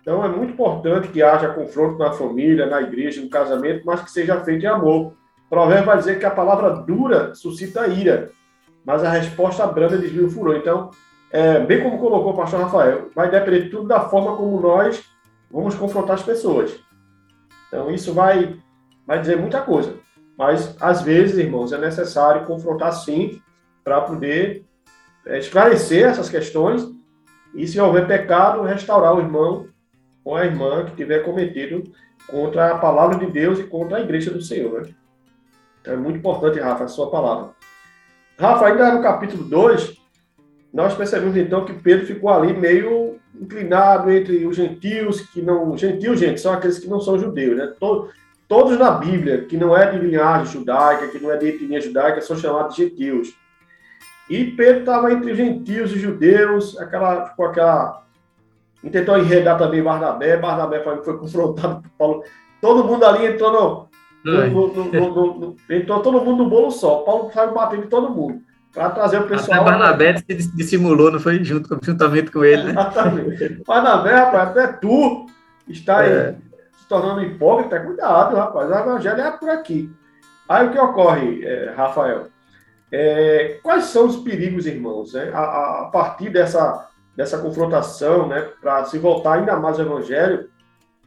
Então, 0.00 0.24
é 0.24 0.28
muito 0.28 0.54
importante 0.54 1.08
que 1.08 1.22
haja 1.22 1.52
confronto 1.52 1.98
na 1.98 2.10
família, 2.12 2.64
na 2.64 2.80
igreja, 2.80 3.20
no 3.20 3.28
casamento, 3.28 3.84
mas 3.84 4.00
que 4.00 4.10
seja 4.10 4.40
feito 4.40 4.64
em 4.64 4.68
amor. 4.68 5.12
O 5.44 5.50
provérbio 5.50 5.84
vai 5.84 5.98
dizer 5.98 6.18
que 6.18 6.24
a 6.24 6.30
palavra 6.30 6.70
dura 6.70 7.34
suscita 7.34 7.86
ira, 7.88 8.30
mas 8.86 9.04
a 9.04 9.10
resposta 9.10 9.66
branda 9.66 9.98
desvia 9.98 10.24
o 10.24 10.30
furor. 10.30 10.56
Então, 10.56 10.90
é, 11.30 11.60
bem 11.60 11.82
como 11.82 11.98
colocou 11.98 12.32
o 12.32 12.36
pastor 12.36 12.62
Rafael, 12.62 13.10
vai 13.14 13.30
depender 13.30 13.68
tudo 13.68 13.86
da 13.86 14.00
forma 14.00 14.34
como 14.34 14.58
nós 14.62 15.04
vamos 15.50 15.74
confrontar 15.74 16.14
as 16.14 16.22
pessoas. 16.22 16.74
Então, 17.68 17.90
isso 17.90 18.14
vai, 18.14 18.56
vai 19.06 19.20
dizer 19.20 19.36
muita 19.36 19.60
coisa. 19.60 19.94
Mas, 20.38 20.74
às 20.80 21.02
vezes, 21.02 21.36
irmãos, 21.36 21.70
é 21.70 21.76
necessário 21.76 22.46
confrontar 22.46 22.94
sim, 22.94 23.42
para 23.84 24.00
poder 24.00 24.64
é, 24.64 24.71
esclarecer 25.26 26.06
essas 26.06 26.28
questões 26.28 26.88
e, 27.54 27.66
se 27.66 27.80
houver 27.80 28.06
pecado, 28.06 28.62
restaurar 28.62 29.14
o 29.14 29.20
irmão 29.20 29.68
ou 30.24 30.36
a 30.36 30.44
irmã 30.44 30.84
que 30.84 30.96
tiver 30.96 31.20
cometido 31.20 31.84
contra 32.26 32.72
a 32.72 32.78
palavra 32.78 33.18
de 33.18 33.26
Deus 33.26 33.58
e 33.58 33.64
contra 33.64 33.98
a 33.98 34.00
igreja 34.00 34.30
do 34.30 34.40
Senhor. 34.40 34.82
Né? 34.82 34.94
Então, 35.80 35.94
é 35.94 35.96
muito 35.96 36.18
importante, 36.18 36.60
Rafa, 36.60 36.84
a 36.84 36.88
sua 36.88 37.10
palavra. 37.10 37.50
Rafa, 38.38 38.66
ainda 38.66 38.94
no 38.94 39.02
capítulo 39.02 39.44
2, 39.44 40.00
nós 40.72 40.94
percebemos 40.94 41.36
então 41.36 41.64
que 41.64 41.74
Pedro 41.74 42.06
ficou 42.06 42.30
ali 42.30 42.52
meio 42.52 43.16
inclinado 43.38 44.10
entre 44.10 44.46
os 44.46 44.56
gentios, 44.56 45.20
que 45.20 45.42
não. 45.42 45.76
Gentios, 45.76 46.18
gente, 46.18 46.40
são 46.40 46.52
aqueles 46.52 46.78
que 46.78 46.88
não 46.88 47.00
são 47.00 47.18
judeus, 47.18 47.56
né? 47.56 47.72
Todos, 47.78 48.12
todos 48.48 48.78
na 48.78 48.90
Bíblia, 48.92 49.44
que 49.44 49.56
não 49.56 49.76
é 49.76 49.90
de 49.90 49.98
linhagem 49.98 50.52
judaica, 50.52 51.08
que 51.08 51.18
não 51.18 51.30
é 51.30 51.36
de 51.36 51.48
etnia 51.48 51.80
judaica, 51.80 52.20
são 52.20 52.36
chamados 52.36 52.76
gentios. 52.76 53.34
E 54.30 54.44
Pedro 54.44 54.80
estava 54.80 55.12
entre 55.12 55.32
os 55.32 55.36
gentios 55.36 55.92
e 55.92 55.98
judeus, 55.98 56.78
aquela, 56.78 57.30
com 57.30 57.44
aquela. 57.44 58.02
Tentou 58.90 59.18
enredar 59.18 59.58
também 59.58 59.82
Barnabé. 59.82 60.36
Barnabé 60.36 60.82
foi, 60.82 61.18
confrontado 61.18 61.82
por 61.82 61.90
Paulo. 61.98 62.24
Todo 62.60 62.84
mundo 62.84 63.04
ali 63.04 63.26
entrou 63.26 63.88
no. 64.24 64.32
no, 64.48 64.68
no, 64.68 65.38
no 65.38 65.56
entrou 65.68 66.00
todo 66.00 66.24
mundo 66.24 66.44
no 66.44 66.50
bolo 66.50 66.70
só. 66.70 67.02
Paulo 67.02 67.30
saiu 67.32 67.52
batendo 67.52 67.84
em 67.84 67.88
todo 67.88 68.10
mundo 68.10 68.42
para 68.72 68.90
trazer 68.90 69.18
o 69.20 69.28
pessoal. 69.28 69.60
Até 69.60 69.70
Barnabé 69.70 70.16
se 70.16 70.56
dissimulou, 70.56 71.10
não 71.10 71.20
foi 71.20 71.42
junto, 71.44 71.78
juntamente 71.82 72.30
com 72.30 72.44
ele, 72.44 72.64
né? 72.64 72.70
Exatamente. 72.70 73.62
Barnabé, 73.66 74.14
rapaz, 74.14 74.50
até 74.50 74.66
tu 74.68 75.26
está 75.68 76.04
é. 76.04 76.34
se 76.78 76.88
tornando 76.88 77.22
hipócrita, 77.22 77.80
cuidado, 77.80 78.36
rapaz. 78.36 78.70
O 78.70 78.74
evangelho 78.74 79.20
é 79.20 79.30
por 79.32 79.50
aqui. 79.50 79.90
Aí 80.48 80.66
o 80.66 80.70
que 80.70 80.78
ocorre, 80.78 81.44
é, 81.44 81.74
Rafael? 81.76 82.26
É, 82.92 83.58
quais 83.62 83.84
são 83.84 84.06
os 84.06 84.16
perigos, 84.16 84.66
irmãos, 84.66 85.14
né? 85.14 85.30
a, 85.32 85.40
a, 85.80 85.90
partir 85.90 86.28
dessa, 86.28 86.90
dessa 87.16 87.38
confrontação, 87.38 88.28
né, 88.28 88.50
para 88.60 88.84
se 88.84 88.98
voltar 88.98 89.38
ainda 89.38 89.56
mais 89.56 89.80
ao 89.80 89.86
evangelho, 89.86 90.50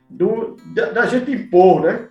do, 0.10 0.58
da, 0.74 0.92
da 0.92 1.06
gente 1.06 1.32
impor, 1.32 1.82
né? 1.82 2.10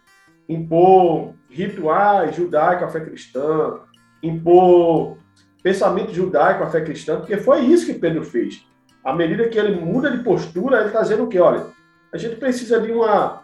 Impor 0.48 1.34
rituais 1.48 2.36
judaicos 2.36 2.84
à 2.84 2.88
fé 2.88 3.00
cristã, 3.00 3.80
impor 4.22 5.16
pensamento 5.62 6.12
judaico, 6.12 6.62
a 6.62 6.70
fé 6.70 6.82
cristã, 6.82 7.18
porque 7.18 7.36
foi 7.38 7.62
isso 7.62 7.86
que 7.86 7.98
Pedro 7.98 8.22
fez. 8.22 8.66
À 9.02 9.14
medida 9.14 9.48
que 9.48 9.58
ele 9.58 9.80
muda 9.80 10.10
de 10.10 10.22
postura, 10.22 10.78
ele 10.78 10.88
está 10.88 11.02
dizendo 11.02 11.24
o 11.24 11.28
quê? 11.28 11.38
Olha, 11.40 11.66
a 12.12 12.18
gente 12.18 12.36
precisa 12.36 12.80
de 12.80 12.92
uma, 12.92 13.42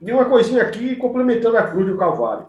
de 0.00 0.12
uma 0.12 0.24
coisinha 0.26 0.62
aqui 0.62 0.94
complementando 0.96 1.56
a 1.56 1.64
cruz 1.64 1.86
do 1.86 1.96
Calvário. 1.96 2.46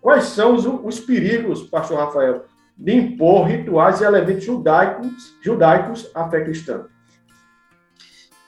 Quais 0.00 0.24
são 0.24 0.54
os, 0.54 0.64
os 0.64 1.00
perigos, 1.00 1.62
pastor 1.62 1.98
Rafael, 1.98 2.46
de 2.76 2.94
impor 2.94 3.46
rituais 3.46 4.00
e 4.00 4.04
elementos 4.04 4.44
judaicos, 4.44 5.34
judaicos 5.42 6.10
à 6.14 6.28
fé 6.28 6.44
cristã? 6.44 6.86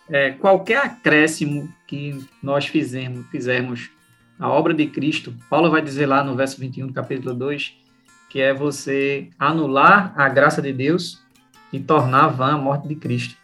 É, 0.08 0.32
qualquer 0.32 0.78
acréscimo 0.78 1.72
que 1.86 2.24
nós 2.42 2.66
fizermos, 2.66 3.26
fizermos 3.26 3.90
à 4.38 4.48
obra 4.48 4.72
de 4.72 4.86
Cristo, 4.86 5.34
Paulo 5.48 5.70
vai 5.70 5.82
dizer 5.82 6.06
lá 6.06 6.24
no 6.24 6.34
verso 6.34 6.60
21 6.60 6.88
do 6.88 6.92
capítulo 6.92 7.34
2, 7.34 7.76
que 8.28 8.40
é 8.40 8.54
você 8.54 9.28
anular 9.38 10.12
a 10.16 10.28
graça 10.28 10.62
de 10.62 10.72
Deus 10.72 11.22
e 11.72 11.80
tornar 11.80 12.28
vã 12.28 12.54
a 12.54 12.56
morte 12.56 12.86
de 12.86 12.94
Cristo. 12.94 13.36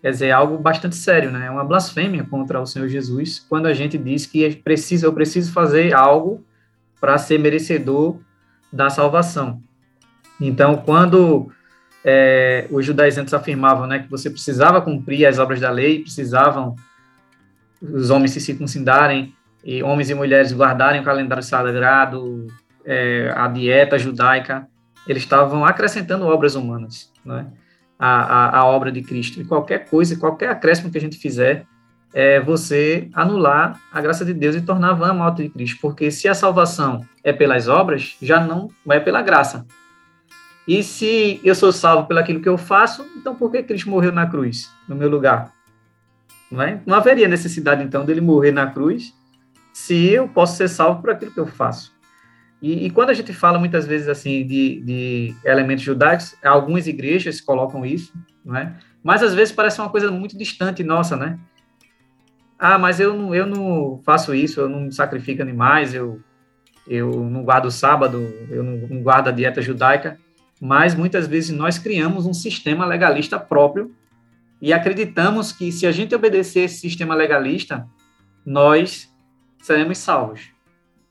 Quer 0.00 0.10
dizer, 0.12 0.26
é 0.26 0.32
algo 0.32 0.56
bastante 0.56 0.94
sério, 0.94 1.32
né? 1.32 1.46
É 1.46 1.50
uma 1.50 1.64
blasfêmia 1.64 2.22
contra 2.22 2.60
o 2.60 2.66
Senhor 2.66 2.88
Jesus 2.88 3.44
quando 3.48 3.66
a 3.66 3.74
gente 3.74 3.98
diz 3.98 4.24
que 4.24 4.44
é 4.44 4.54
preciso, 4.54 5.04
eu 5.04 5.12
preciso 5.12 5.52
fazer 5.52 5.92
algo 5.92 6.44
para 7.00 7.18
ser 7.18 7.38
merecedor 7.38 8.18
da 8.72 8.90
salvação. 8.90 9.62
Então, 10.40 10.76
quando 10.76 11.50
é, 12.04 12.66
os 12.70 12.84
judaizantes 12.84 13.34
afirmavam 13.34 13.86
né, 13.86 14.00
que 14.00 14.10
você 14.10 14.30
precisava 14.30 14.80
cumprir 14.80 15.26
as 15.26 15.38
obras 15.38 15.60
da 15.60 15.70
lei, 15.70 16.02
precisavam 16.02 16.76
os 17.80 18.10
homens 18.10 18.32
se 18.32 18.40
circuncidarem, 18.40 19.34
e 19.64 19.82
homens 19.82 20.10
e 20.10 20.14
mulheres 20.14 20.52
guardarem 20.52 21.00
o 21.00 21.04
calendário 21.04 21.42
sagrado, 21.42 22.46
é, 22.84 23.32
a 23.34 23.48
dieta 23.48 23.98
judaica, 23.98 24.68
eles 25.08 25.24
estavam 25.24 25.64
acrescentando 25.64 26.26
obras 26.26 26.54
humanas, 26.54 27.12
né? 27.24 27.48
A, 27.98 28.08
a, 28.08 28.58
a, 28.58 28.64
obra 28.66 28.92
de 28.92 29.02
Cristo. 29.02 29.40
E 29.40 29.44
qualquer 29.44 29.88
coisa, 29.88 30.16
qualquer 30.16 30.50
acréscimo 30.50 30.90
que 30.90 30.98
a 30.98 31.00
gente 31.00 31.16
fizer, 31.16 31.66
é 32.12 32.40
você 32.40 33.08
anular 33.12 33.80
a 33.92 34.00
graça 34.00 34.24
de 34.24 34.32
Deus 34.32 34.56
e 34.56 34.60
tornar 34.60 34.94
vã 34.94 35.10
a 35.10 35.14
morte 35.14 35.42
de 35.42 35.48
Cristo. 35.48 35.78
Porque 35.80 36.10
se 36.10 36.28
a 36.28 36.34
salvação 36.34 37.04
é 37.22 37.32
pelas 37.32 37.68
obras, 37.68 38.16
já 38.20 38.40
não 38.40 38.70
é 38.88 39.00
pela 39.00 39.22
graça. 39.22 39.66
E 40.66 40.82
se 40.82 41.40
eu 41.44 41.54
sou 41.54 41.72
salvo 41.72 42.08
pelo 42.08 42.18
aquilo 42.18 42.40
que 42.40 42.48
eu 42.48 42.58
faço, 42.58 43.06
então 43.16 43.34
por 43.34 43.52
que 43.52 43.62
Cristo 43.62 43.88
morreu 43.88 44.12
na 44.12 44.26
cruz, 44.26 44.70
no 44.88 44.96
meu 44.96 45.08
lugar? 45.08 45.52
Não, 46.50 46.62
é? 46.62 46.80
não 46.86 46.96
haveria 46.96 47.28
necessidade, 47.28 47.82
então, 47.82 48.04
dele 48.04 48.20
morrer 48.20 48.52
na 48.52 48.66
cruz 48.70 49.12
se 49.72 50.08
eu 50.08 50.26
posso 50.26 50.56
ser 50.56 50.68
salvo 50.68 51.02
por 51.02 51.10
aquilo 51.10 51.32
que 51.32 51.40
eu 51.40 51.46
faço. 51.46 51.94
E, 52.62 52.86
e, 52.86 52.90
quando 52.90 53.10
a 53.10 53.14
gente 53.14 53.32
fala 53.34 53.58
muitas 53.58 53.86
vezes 53.86 54.08
assim 54.08 54.46
de, 54.46 54.80
de, 54.80 55.34
elementos 55.44 55.84
judaicos, 55.84 56.34
algumas 56.42 56.86
igrejas 56.86 57.40
colocam 57.40 57.84
isso, 57.84 58.12
né? 58.44 58.76
Mas 59.02 59.22
às 59.22 59.34
vezes 59.34 59.54
parece 59.54 59.78
uma 59.78 59.90
coisa 59.90 60.10
muito 60.10 60.36
distante 60.38 60.82
nossa, 60.82 61.14
né? 61.14 61.38
Ah, 62.58 62.78
mas 62.78 63.00
eu 63.00 63.14
não, 63.14 63.34
eu 63.34 63.46
não 63.46 64.00
faço 64.04 64.34
isso, 64.34 64.60
eu 64.60 64.68
não 64.68 64.90
sacrifico 64.90 65.42
animais, 65.42 65.94
eu, 65.94 66.20
eu 66.88 67.24
não 67.24 67.44
guardo 67.44 67.70
sábado, 67.70 68.18
eu 68.50 68.62
não, 68.62 68.76
não 68.88 69.02
guardo 69.02 69.28
a 69.28 69.32
dieta 69.32 69.60
judaica. 69.60 70.18
Mas 70.60 70.94
muitas 70.94 71.26
vezes 71.26 71.50
nós 71.50 71.78
criamos 71.78 72.24
um 72.24 72.32
sistema 72.32 72.86
legalista 72.86 73.38
próprio 73.38 73.94
e 74.60 74.72
acreditamos 74.72 75.52
que 75.52 75.70
se 75.70 75.86
a 75.86 75.92
gente 75.92 76.14
obedecer 76.14 76.60
esse 76.60 76.80
sistema 76.80 77.14
legalista, 77.14 77.86
nós 78.44 79.12
seremos 79.60 79.98
salvos. 79.98 80.48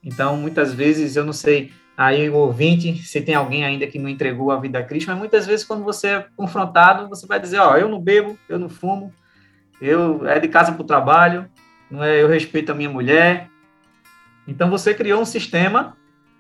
Então, 0.04 0.38
muitas 0.38 0.74
vezes, 0.74 1.16
eu 1.16 1.26
não 1.26 1.34
sei, 1.34 1.72
aí 1.98 2.30
o 2.30 2.36
ouvinte, 2.36 3.04
se 3.04 3.22
tem 3.22 3.36
alguém 3.36 3.66
ainda 3.66 3.86
que 3.88 4.00
não 4.00 4.10
entregou 4.10 4.52
a 4.52 4.60
vida 4.60 4.80
a 4.80 4.84
Cristo, 4.84 5.08
mas 5.10 5.18
muitas 5.18 5.46
vezes 5.46 5.66
quando 5.66 5.84
você 5.84 6.08
é 6.08 6.26
confrontado, 6.36 7.10
você 7.10 7.28
vai 7.28 7.40
dizer, 7.40 7.60
ó, 7.60 7.74
oh, 7.74 7.78
eu 7.78 7.90
não 7.90 8.00
bebo, 8.00 8.38
eu 8.48 8.58
não 8.58 8.70
fumo, 8.70 9.14
eu 9.82 10.28
é 10.28 10.40
de 10.40 10.48
casa 10.48 10.72
para 10.72 10.82
o 10.82 10.86
trabalho, 10.86 11.50
não 11.90 12.04
é, 12.04 12.22
eu 12.22 12.28
respeito 12.28 12.72
a 12.72 12.76
minha 12.76 12.90
mulher, 12.90 13.50
Então 14.48 14.70
você 14.70 14.94
criou 14.94 15.22
um 15.22 15.26
sistema 15.26 15.98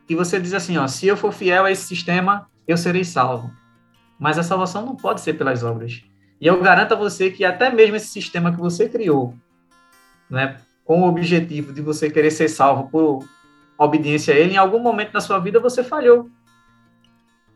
e 0.08 0.16
você 0.16 0.40
diz 0.40 0.54
assim, 0.54 0.78
ó, 0.78 0.88
se 0.88 1.08
eu 1.08 1.18
for 1.18 1.32
fiel 1.32 1.66
a 1.66 1.72
esse 1.72 1.88
sistema, 1.88 2.48
eu 2.68 2.78
serei 2.78 3.04
salvo. 3.04 3.52
Mas 4.20 4.38
a 4.38 4.44
salvação 4.44 4.86
não 4.86 4.96
pode 4.96 5.22
ser 5.22 5.34
pelas 5.34 5.64
obras. 5.64 6.04
E 6.40 6.48
eu 6.48 6.62
garanto 6.62 6.94
a 6.94 6.98
você 6.98 7.32
que 7.32 7.44
até 7.44 7.70
mesmo 7.70 7.96
esse 7.96 8.08
sistema 8.08 8.52
que 8.52 8.60
você 8.60 8.88
criou, 8.88 9.36
né, 10.30 10.58
com 10.84 11.02
o 11.02 11.08
objetivo 11.08 11.74
de 11.74 11.82
você 11.82 12.10
querer 12.10 12.32
ser 12.32 12.48
salvo 12.48 12.90
por 12.90 13.28
obediência 13.78 14.34
a 14.34 14.38
ele, 14.38 14.54
em 14.54 14.58
algum 14.58 14.80
momento 14.80 15.12
da 15.12 15.22
sua 15.22 15.40
vida 15.40 15.60
você 15.60 15.84
falhou. 15.84 16.30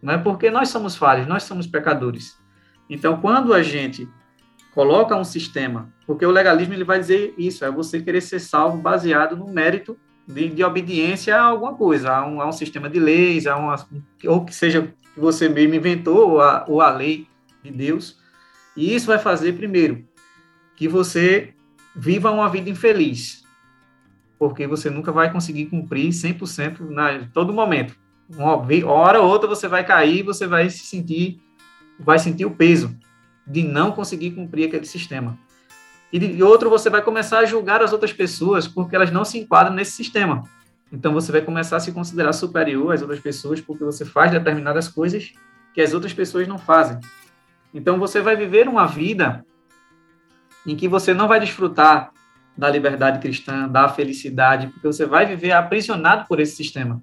Não 0.01 0.13
é 0.13 0.17
porque 0.17 0.49
nós 0.49 0.69
somos 0.69 0.95
falhos, 0.95 1.27
nós 1.27 1.43
somos 1.43 1.67
pecadores. 1.67 2.37
Então, 2.89 3.21
quando 3.21 3.53
a 3.53 3.61
gente 3.61 4.09
coloca 4.79 5.13
um 5.13 5.25
sistema, 5.25 5.89
porque 6.07 6.25
o 6.25 6.31
legalismo 6.31 6.73
ele 6.73 6.85
vai 6.85 6.97
dizer 6.97 7.33
isso, 7.37 7.65
é 7.65 7.69
você 7.69 8.01
querer 8.01 8.21
ser 8.21 8.39
salvo 8.39 8.77
baseado 8.77 9.35
no 9.35 9.45
mérito 9.45 9.97
de, 10.25 10.47
de 10.47 10.63
obediência 10.63 11.35
a 11.35 11.41
alguma 11.41 11.73
coisa, 11.73 12.09
a 12.09 12.25
um, 12.25 12.39
a 12.39 12.47
um 12.47 12.53
sistema 12.53 12.89
de 12.89 12.97
leis, 12.97 13.45
a 13.45 13.57
uma, 13.57 13.75
ou 14.25 14.45
que 14.45 14.55
seja 14.55 14.83
que 15.13 15.19
você 15.19 15.49
mesmo 15.49 15.75
inventou, 15.75 16.29
ou 16.29 16.41
a, 16.41 16.63
ou 16.65 16.79
a 16.79 16.89
lei 16.91 17.27
de 17.61 17.71
Deus. 17.71 18.21
E 18.73 18.95
isso 18.95 19.07
vai 19.07 19.19
fazer, 19.19 19.51
primeiro, 19.51 20.05
que 20.77 20.87
você 20.87 21.53
viva 21.93 22.31
uma 22.31 22.47
vida 22.47 22.69
infeliz, 22.69 23.43
porque 24.37 24.65
você 24.65 24.89
nunca 24.89 25.11
vai 25.11 25.29
conseguir 25.29 25.65
cumprir 25.65 26.07
100% 26.07 26.89
na 26.89 27.27
todo 27.33 27.51
momento. 27.51 27.97
Uma 28.29 28.55
hora 28.85 29.19
ou 29.19 29.27
outra 29.27 29.45
você 29.45 29.67
vai 29.67 29.85
cair, 29.85 30.23
você 30.23 30.47
vai 30.47 30.69
se 30.69 30.85
sentir, 30.85 31.41
vai 31.99 32.17
sentir 32.17 32.45
o 32.45 32.51
peso 32.51 32.97
de 33.49 33.63
não 33.63 33.91
conseguir 33.91 34.31
cumprir 34.31 34.67
aquele 34.67 34.85
sistema. 34.85 35.37
E 36.13 36.19
de 36.19 36.41
outro, 36.43 36.69
você 36.69 36.89
vai 36.89 37.01
começar 37.01 37.39
a 37.39 37.45
julgar 37.45 37.81
as 37.81 37.91
outras 37.91 38.13
pessoas 38.13 38.67
porque 38.67 38.95
elas 38.95 39.11
não 39.11 39.25
se 39.25 39.39
enquadram 39.39 39.73
nesse 39.73 39.91
sistema. 39.91 40.43
Então 40.91 41.13
você 41.13 41.31
vai 41.31 41.41
começar 41.41 41.77
a 41.77 41.79
se 41.79 41.91
considerar 41.91 42.33
superior 42.33 42.93
às 42.93 43.01
outras 43.01 43.19
pessoas 43.19 43.61
porque 43.61 43.83
você 43.83 44.05
faz 44.05 44.31
determinadas 44.31 44.87
coisas 44.87 45.33
que 45.73 45.81
as 45.81 45.93
outras 45.93 46.13
pessoas 46.13 46.47
não 46.47 46.57
fazem. 46.57 46.99
Então 47.73 47.99
você 47.99 48.21
vai 48.21 48.35
viver 48.35 48.67
uma 48.67 48.87
vida 48.87 49.45
em 50.65 50.75
que 50.75 50.87
você 50.87 51.13
não 51.13 51.27
vai 51.27 51.39
desfrutar 51.39 52.11
da 52.57 52.69
liberdade 52.69 53.19
cristã, 53.19 53.67
da 53.67 53.87
felicidade, 53.87 54.67
porque 54.67 54.85
você 54.85 55.05
vai 55.05 55.25
viver 55.25 55.51
aprisionado 55.51 56.27
por 56.27 56.39
esse 56.39 56.55
sistema. 56.55 57.01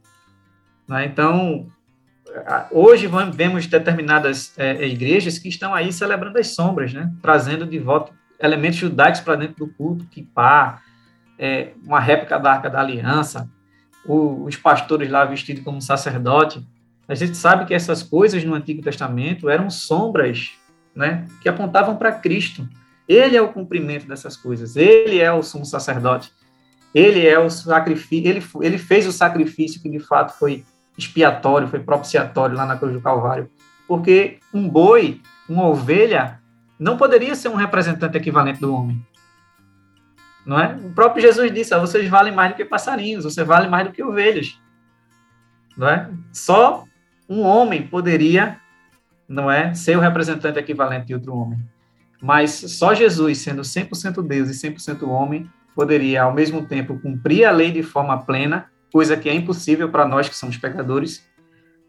Né? 0.86 1.06
Então, 1.06 1.66
hoje 2.70 3.08
vemos 3.32 3.66
determinadas 3.66 4.52
é, 4.56 4.86
igrejas 4.86 5.38
que 5.38 5.48
estão 5.48 5.74
aí 5.74 5.92
celebrando 5.92 6.38
as 6.38 6.48
sombras, 6.48 6.92
né? 6.92 7.12
trazendo 7.22 7.66
de 7.66 7.78
volta 7.78 8.12
elementos 8.38 8.78
judaicos 8.78 9.20
para 9.20 9.36
dentro 9.36 9.66
do 9.66 9.72
culto, 9.72 10.06
kippah, 10.06 10.80
é, 11.38 11.72
uma 11.84 12.00
réplica 12.00 12.38
da 12.38 12.52
Arca 12.52 12.70
da 12.70 12.80
Aliança, 12.80 13.48
o, 14.04 14.44
os 14.44 14.56
pastores 14.56 15.10
lá 15.10 15.24
vestidos 15.24 15.64
como 15.64 15.80
sacerdote. 15.80 16.66
A 17.08 17.14
gente 17.14 17.36
sabe 17.36 17.66
que 17.66 17.74
essas 17.74 18.02
coisas 18.02 18.44
no 18.44 18.54
Antigo 18.54 18.82
Testamento 18.82 19.48
eram 19.48 19.70
sombras 19.70 20.52
né, 20.94 21.26
que 21.40 21.48
apontavam 21.48 21.96
para 21.96 22.12
Cristo. 22.12 22.68
Ele 23.08 23.36
é 23.36 23.42
o 23.42 23.52
cumprimento 23.52 24.06
dessas 24.06 24.36
coisas. 24.36 24.76
Ele 24.76 25.20
é 25.20 25.32
o 25.32 25.42
sumo 25.42 25.64
sacerdote. 25.64 26.32
Ele 26.94 27.26
é 27.26 27.38
o 27.38 27.48
sacrifício. 27.48 28.28
Ele, 28.28 28.42
ele 28.62 28.78
fez 28.78 29.06
o 29.06 29.12
sacrifício 29.12 29.80
que 29.80 29.88
de 29.88 30.00
fato 30.00 30.36
foi 30.38 30.64
expiatório, 30.96 31.68
foi 31.68 31.80
propiciatório 31.80 32.56
lá 32.56 32.64
na 32.64 32.76
cruz 32.76 32.92
do 32.92 33.00
Calvário. 33.00 33.50
Porque 33.86 34.38
um 34.52 34.68
boi, 34.68 35.20
uma 35.48 35.66
ovelha, 35.66 36.40
não 36.78 36.96
poderia 36.96 37.34
ser 37.34 37.48
um 37.48 37.54
representante 37.54 38.16
equivalente 38.16 38.60
do 38.60 38.74
homem. 38.74 39.04
Não 40.44 40.58
é? 40.58 40.74
O 40.74 40.90
próprio 40.90 41.22
Jesus 41.22 41.52
disse: 41.52 41.74
ah, 41.74 41.78
vocês 41.78 42.08
valem 42.08 42.32
mais 42.32 42.52
do 42.52 42.56
que 42.56 42.64
passarinhos, 42.64 43.24
você 43.24 43.42
vale 43.42 43.68
mais 43.68 43.86
do 43.86 43.92
que 43.92 44.02
ovelhas. 44.02 44.58
Não 45.76 45.88
é? 45.88 46.08
Só 46.32 46.84
um 47.28 47.42
homem 47.42 47.86
poderia, 47.86 48.60
não 49.28 49.50
é, 49.50 49.74
ser 49.74 49.96
o 49.96 50.00
representante 50.00 50.58
equivalente 50.58 51.06
de 51.06 51.14
outro 51.14 51.34
homem. 51.34 51.58
Mas 52.22 52.52
só 52.52 52.94
Jesus, 52.94 53.38
sendo 53.38 53.62
100% 53.62 54.26
Deus 54.26 54.48
e 54.48 54.68
100% 54.68 55.06
homem, 55.06 55.50
poderia 55.74 56.22
ao 56.22 56.32
mesmo 56.32 56.64
tempo 56.64 56.98
cumprir 57.00 57.44
a 57.44 57.50
lei 57.50 57.70
de 57.70 57.82
forma 57.82 58.22
plena, 58.22 58.70
coisa 58.96 59.14
que 59.14 59.28
é 59.28 59.34
impossível 59.34 59.90
para 59.90 60.08
nós 60.08 60.26
que 60.26 60.34
somos 60.34 60.56
pecadores, 60.56 61.22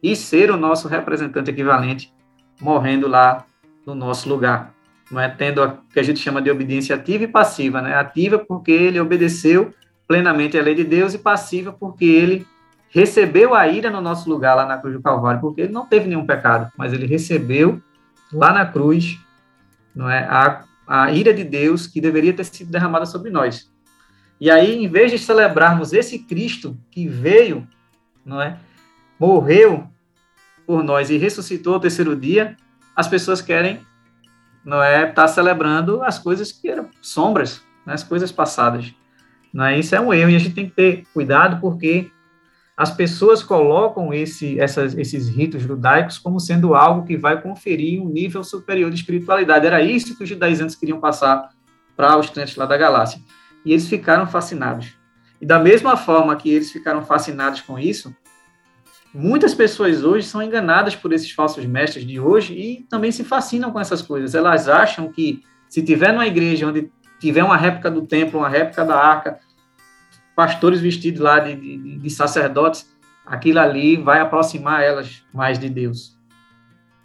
e 0.04 0.14
ser 0.14 0.52
o 0.52 0.58
nosso 0.58 0.90
representante 0.90 1.50
equivalente, 1.50 2.14
morrendo 2.60 3.08
lá 3.08 3.46
no 3.86 3.96
nosso 3.96 4.28
lugar 4.28 4.74
não 5.10 5.22
é 5.22 5.30
tendo 5.30 5.64
o 5.64 5.72
que 5.94 6.02
a 6.02 6.04
gente 6.04 6.20
chama 6.20 6.42
de 6.42 6.52
obediência 6.52 6.94
ativa 6.94 7.24
e 7.24 7.28
passiva, 7.30 7.82
né? 7.82 7.96
Ativa 7.96 8.38
porque 8.38 8.74
ele 8.74 9.00
obedeceu 9.00 9.74
plenamente 10.06 10.58
à 10.58 10.62
lei 10.62 10.76
de 10.76 10.84
Deus 10.84 11.14
e 11.14 11.18
passiva 11.18 11.72
porque 11.72 12.04
ele 12.04 12.46
recebeu 12.90 13.56
a 13.56 13.66
ira 13.70 13.90
no 13.90 14.02
nosso 14.02 14.30
lugar 14.30 14.56
lá 14.56 14.66
na 14.66 14.78
cruz 14.78 14.94
do 14.94 15.02
Calvário, 15.02 15.40
porque 15.40 15.62
ele 15.62 15.72
não 15.72 15.86
teve 15.86 16.10
nenhum 16.10 16.26
pecado, 16.26 16.70
mas 16.78 16.92
ele 16.92 17.06
recebeu 17.06 17.82
lá 18.34 18.52
na 18.52 18.66
cruz, 18.66 19.18
não 19.96 20.10
é, 20.10 20.26
a, 20.26 20.66
a 20.86 21.10
ira 21.14 21.34
de 21.34 21.46
Deus 21.46 21.88
que 21.88 22.02
deveria 22.02 22.34
ter 22.34 22.44
sido 22.44 22.70
derramada 22.70 23.06
sobre 23.06 23.32
nós. 23.32 23.72
E 24.40 24.52
aí, 24.52 24.84
em 24.84 24.88
vez 24.88 25.12
de 25.12 25.18
celebrarmos 25.18 25.94
esse 25.94 26.20
Cristo 26.20 26.78
que 26.92 27.08
veio, 27.08 27.68
não 28.26 28.42
é, 28.42 28.58
morreu 29.20 29.88
por 30.66 30.84
nós 30.84 31.10
e 31.10 31.18
ressuscitou 31.18 31.74
ao 31.74 31.80
terceiro 31.80 32.16
dia, 32.16 32.56
as 32.96 33.08
pessoas 33.08 33.42
querem 33.42 33.80
não 34.64 34.84
é 34.84 35.10
estar 35.10 35.14
tá 35.14 35.28
celebrando 35.28 36.04
as 36.04 36.20
coisas 36.20 36.52
que 36.52 36.68
eram 36.68 36.90
sombras, 37.02 37.64
né, 37.86 37.94
as 37.94 38.04
coisas 38.04 38.32
passadas. 38.32 38.94
Não 39.54 39.64
é? 39.64 39.80
Isso 39.80 39.96
é 39.96 40.02
um 40.02 40.14
erro 40.14 40.30
e 40.30 40.36
a 40.36 40.40
gente 40.40 40.54
tem 40.54 40.68
que 40.68 40.76
ter 40.76 41.04
cuidado 41.14 41.62
porque 41.62 42.12
as 42.76 42.92
pessoas 42.92 43.42
colocam 43.42 44.14
esse, 44.14 44.60
essas, 44.60 44.96
esses 44.96 45.30
ritos 45.30 45.64
judaicos 45.64 46.20
como 46.20 46.40
sendo 46.40 46.76
algo 46.76 47.08
que 47.08 47.18
vai 47.18 47.42
conferir 47.42 48.02
um 48.02 48.10
nível 48.10 48.44
superior 48.44 48.92
de 48.92 48.98
espiritualidade. 48.98 49.66
Era 49.66 49.82
isso 49.82 50.16
que 50.18 50.24
os 50.24 50.30
judaizantes 50.30 50.76
queriam 50.76 51.00
passar 51.00 51.50
para 51.96 52.18
os 52.18 52.30
crentes 52.30 52.56
lá 52.56 52.66
da 52.66 52.78
Galácia. 52.78 53.20
E 53.68 53.72
eles 53.72 53.88
ficaram 53.88 54.26
fascinados. 54.26 54.98
E 55.42 55.46
da 55.46 55.60
mesma 55.60 55.98
forma 55.98 56.36
que 56.36 56.50
eles 56.50 56.72
ficaram 56.72 57.04
fascinados 57.04 57.62
com 57.62 57.78
isso, 57.78 58.16
Muitas 59.14 59.56
pessoas 59.56 60.04
hoje 60.04 60.28
são 60.28 60.44
enganadas 60.44 60.96
por 60.96 61.12
esses 61.12 61.32
falsos 61.32 61.66
mestres 61.66 62.06
de 62.06 62.20
hoje 62.20 62.54
e 62.54 62.84
também 62.84 63.12
se 63.12 63.24
fascinam 63.24 63.72
com 63.72 63.80
essas 63.80 64.02
coisas. 64.02 64.36
Elas 64.36 64.68
acham 64.68 65.12
que 65.12 65.42
se 65.68 65.82
tiver 65.82 66.12
numa 66.12 66.28
igreja 66.28 66.68
onde 66.68 66.92
tiver 67.20 67.44
uma 67.44 67.58
réplica 67.58 67.90
do 67.90 68.06
templo, 68.06 68.40
uma 68.40 68.50
réplica 68.50 68.86
da 68.86 68.96
arca, 68.96 69.40
pastores 70.36 70.80
vestidos 70.80 71.20
lá 71.20 71.40
de, 71.40 71.56
de, 71.56 71.98
de 71.98 72.10
sacerdotes, 72.12 72.88
aquilo 73.26 73.60
ali 73.60 73.98
vai 73.98 74.20
aproximar 74.20 74.84
elas 74.84 75.24
mais 75.34 75.58
de 75.58 75.68
Deus. 75.68 76.16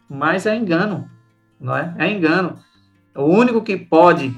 Mas 0.07 0.45
é 0.45 0.55
engano, 0.55 1.11
não 1.59 1.75
é? 1.75 1.95
É 1.99 2.11
engano. 2.11 2.59
O 3.15 3.25
único 3.25 3.63
que 3.63 3.77
pode 3.77 4.35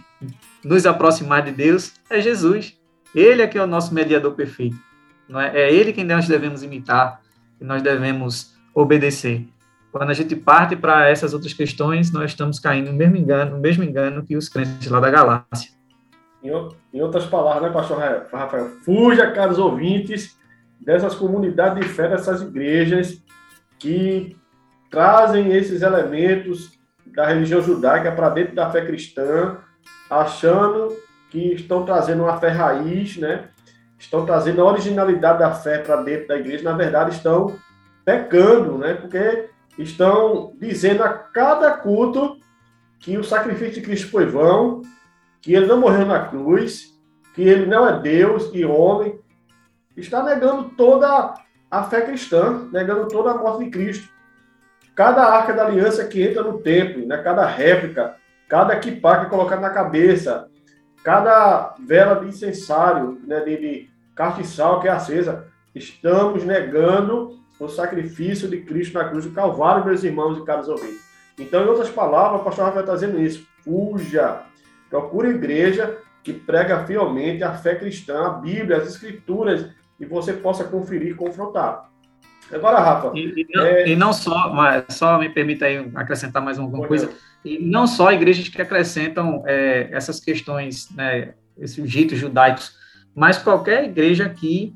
nos 0.64 0.86
aproximar 0.86 1.42
de 1.42 1.52
Deus 1.52 1.92
é 2.08 2.20
Jesus. 2.20 2.78
Ele 3.14 3.42
é 3.42 3.46
que 3.46 3.58
é 3.58 3.62
o 3.62 3.66
nosso 3.66 3.94
mediador 3.94 4.32
perfeito. 4.34 4.76
Não 5.28 5.40
é? 5.40 5.56
é 5.56 5.72
ele 5.72 5.92
quem 5.92 6.04
nós 6.04 6.26
devemos 6.26 6.62
imitar 6.62 7.20
que 7.58 7.64
nós 7.64 7.82
devemos 7.82 8.54
obedecer. 8.74 9.46
Quando 9.92 10.10
a 10.10 10.14
gente 10.14 10.34
parte 10.34 10.74
para 10.74 11.08
essas 11.08 11.32
outras 11.32 11.52
questões, 11.52 12.10
nós 12.10 12.32
estamos 12.32 12.58
caindo 12.58 12.90
no 12.90 12.96
mesmo 12.96 13.16
engano, 13.16 13.52
no 13.52 13.58
mesmo 13.58 13.84
engano 13.84 14.24
que 14.24 14.36
os 14.36 14.48
crentes 14.48 14.90
lá 14.90 14.98
da 14.98 15.10
galáxia. 15.10 15.70
Em, 16.42 17.00
outras 17.00 17.24
palavras, 17.26 17.62
né, 17.62 17.70
pastor 17.70 17.98
Rafael? 18.32 18.70
Fuja, 18.84 19.30
caros 19.30 19.58
ouvintes, 19.58 20.36
dessas 20.80 21.14
comunidades 21.14 21.80
de 21.80 21.88
fé, 21.88 22.08
dessas 22.08 22.42
igrejas 22.42 23.22
que 23.78 24.36
trazem 24.90 25.52
esses 25.52 25.80
elementos 25.80 26.78
da 27.06 27.26
religião 27.28 27.62
judaica 27.62 28.12
para 28.12 28.28
dentro 28.30 28.54
da 28.54 28.70
fé 28.70 28.84
cristã, 28.84 29.58
achando 30.20 30.96
que 31.30 31.54
estão 31.54 31.84
trazendo 31.84 32.22
uma 32.22 32.38
fé 32.38 32.48
raiz, 32.48 33.16
né? 33.16 33.48
estão 33.98 34.24
trazendo 34.26 34.60
a 34.60 34.70
originalidade 34.70 35.38
da 35.38 35.52
fé 35.52 35.78
para 35.78 36.02
dentro 36.02 36.28
da 36.28 36.36
igreja, 36.36 36.62
na 36.64 36.76
verdade 36.76 37.16
estão 37.16 37.56
pecando, 38.04 38.78
né? 38.78 38.94
Porque 38.94 39.48
estão 39.78 40.52
dizendo 40.60 41.02
a 41.02 41.08
cada 41.08 41.72
culto 41.72 42.38
que 42.98 43.16
o 43.16 43.24
sacrifício 43.24 43.74
de 43.74 43.80
Cristo 43.82 44.10
foi 44.10 44.26
vão, 44.26 44.82
que 45.40 45.54
ele 45.54 45.66
não 45.66 45.80
morreu 45.80 46.06
na 46.06 46.26
cruz, 46.26 46.94
que 47.34 47.42
ele 47.42 47.66
não 47.66 47.88
é 47.88 48.00
Deus 48.00 48.50
e 48.52 48.64
homem. 48.64 49.18
Está 49.96 50.22
negando 50.22 50.70
toda 50.70 51.34
a 51.70 51.82
fé 51.84 52.02
cristã, 52.02 52.68
negando 52.72 53.08
toda 53.08 53.30
a 53.30 53.38
morte 53.38 53.64
de 53.64 53.70
Cristo. 53.70 54.08
Cada 54.94 55.24
arca 55.24 55.52
da 55.52 55.66
aliança 55.66 56.04
que 56.04 56.22
entra 56.22 56.42
no 56.42 56.58
templo, 56.58 57.06
né? 57.06 57.18
cada 57.18 57.44
réplica, 57.46 58.16
cada 58.48 58.74
equipar 58.74 59.20
que 59.20 59.26
é 59.26 59.30
colocado 59.30 59.60
na 59.60 59.70
cabeça, 59.70 60.48
cada 61.02 61.74
vela 61.86 62.16
de 62.16 62.28
incensário, 62.28 63.20
né? 63.26 63.40
de, 63.40 63.56
de 63.56 63.90
castiçal 64.14 64.80
que 64.80 64.88
é 64.88 64.90
acesa. 64.90 65.46
Estamos 65.74 66.44
negando 66.44 67.38
o 67.58 67.68
sacrifício 67.68 68.48
de 68.48 68.62
Cristo 68.62 68.98
na 68.98 69.08
cruz 69.08 69.24
do 69.24 69.32
Calvário, 69.32 69.84
meus 69.84 70.04
irmãos 70.04 70.38
e 70.38 70.44
caros 70.44 70.68
ouvintes. 70.68 71.04
Então, 71.38 71.64
em 71.64 71.68
outras 71.68 71.90
palavras, 71.90 72.40
o 72.40 72.44
pastor 72.44 72.66
Rafael 72.66 72.82
está 72.82 72.94
dizendo 72.94 73.20
isso. 73.20 73.46
Fuja. 73.62 74.42
Procure 74.88 75.30
igreja 75.30 75.98
que 76.22 76.32
prega 76.32 76.86
fielmente 76.86 77.42
a 77.42 77.52
fé 77.52 77.74
cristã, 77.74 78.26
a 78.26 78.30
Bíblia, 78.30 78.78
as 78.78 78.88
Escrituras, 78.88 79.68
e 79.98 80.06
você 80.06 80.32
possa 80.32 80.64
conferir 80.64 81.12
e 81.12 81.14
confrontar. 81.14 81.90
Agora, 82.52 82.78
Rafa. 82.78 83.12
E, 83.14 83.40
e, 83.40 83.46
não, 83.54 83.64
é... 83.64 83.88
e 83.88 83.96
não, 83.96 84.12
só, 84.12 84.52
mas 84.52 84.84
só 84.90 85.18
me 85.18 85.28
permita 85.28 85.66
aí 85.66 85.90
acrescentar 85.94 86.42
mais 86.42 86.58
alguma 86.58 86.86
coisa. 86.86 87.10
E 87.44 87.58
não 87.58 87.86
só 87.86 88.12
igrejas 88.12 88.48
que 88.48 88.60
acrescentam 88.60 89.42
é, 89.46 89.88
essas 89.92 90.20
questões, 90.20 90.88
né, 90.90 91.34
esses 91.58 91.92
ritos 91.92 92.18
judaicos, 92.18 92.76
mas 93.14 93.38
qualquer 93.38 93.84
igreja 93.84 94.28
que 94.28 94.74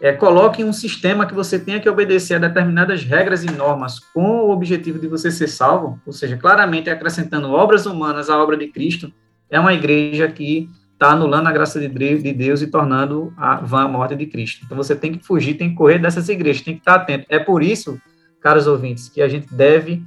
é, 0.00 0.12
coloque 0.12 0.62
um 0.62 0.72
sistema 0.72 1.26
que 1.26 1.34
você 1.34 1.58
tenha 1.58 1.80
que 1.80 1.88
obedecer 1.88 2.34
a 2.34 2.38
determinadas 2.38 3.02
regras 3.02 3.42
e 3.42 3.50
normas 3.50 3.98
com 3.98 4.22
o 4.22 4.50
objetivo 4.50 4.98
de 4.98 5.06
você 5.06 5.30
ser 5.30 5.48
salvo, 5.48 6.00
ou 6.06 6.12
seja, 6.12 6.36
claramente 6.36 6.90
acrescentando 6.90 7.50
obras 7.50 7.86
humanas 7.86 8.28
à 8.28 8.38
obra 8.38 8.56
de 8.56 8.68
Cristo, 8.68 9.12
é 9.50 9.58
uma 9.58 9.72
igreja 9.72 10.28
que 10.28 10.68
está 10.94 11.10
anulando 11.10 11.48
a 11.48 11.52
graça 11.52 11.78
de 11.78 12.32
Deus 12.32 12.62
e 12.62 12.66
tornando 12.66 13.32
a 13.36 13.56
vã 13.56 13.84
a 13.84 13.88
morte 13.88 14.16
de 14.16 14.26
Cristo. 14.26 14.64
Então 14.64 14.76
você 14.76 14.96
tem 14.96 15.12
que 15.12 15.24
fugir, 15.24 15.54
tem 15.54 15.70
que 15.70 15.76
correr 15.76 15.98
dessas 15.98 16.28
igrejas, 16.28 16.62
tem 16.62 16.74
que 16.74 16.80
estar 16.80 16.94
atento. 16.94 17.26
É 17.28 17.38
por 17.38 17.62
isso, 17.62 18.00
caros 18.40 18.66
ouvintes, 18.66 19.08
que 19.08 19.20
a 19.20 19.28
gente 19.28 19.52
deve 19.52 20.02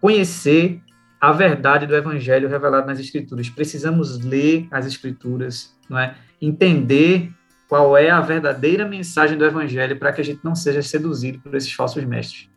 conhecer 0.00 0.82
a 1.20 1.32
verdade 1.32 1.86
do 1.86 1.94
evangelho 1.94 2.48
revelado 2.48 2.86
nas 2.86 2.98
escrituras. 2.98 3.48
Precisamos 3.48 4.24
ler 4.24 4.66
as 4.70 4.86
escrituras, 4.86 5.76
não 5.88 5.98
é? 5.98 6.14
Entender 6.40 7.30
qual 7.68 7.96
é 7.96 8.10
a 8.10 8.20
verdadeira 8.20 8.86
mensagem 8.86 9.38
do 9.38 9.44
evangelho 9.44 9.98
para 9.98 10.12
que 10.12 10.20
a 10.20 10.24
gente 10.24 10.40
não 10.42 10.54
seja 10.54 10.82
seduzido 10.82 11.38
por 11.38 11.54
esses 11.54 11.72
falsos 11.72 12.02
mestres. 12.04 12.50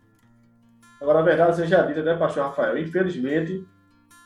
Agora, 1.00 1.20
a 1.20 1.22
verdade 1.22 1.56
seja 1.56 1.82
dita, 1.82 2.02
né, 2.02 2.16
pastor 2.16 2.46
Rafael? 2.46 2.78
Infelizmente, 2.78 3.64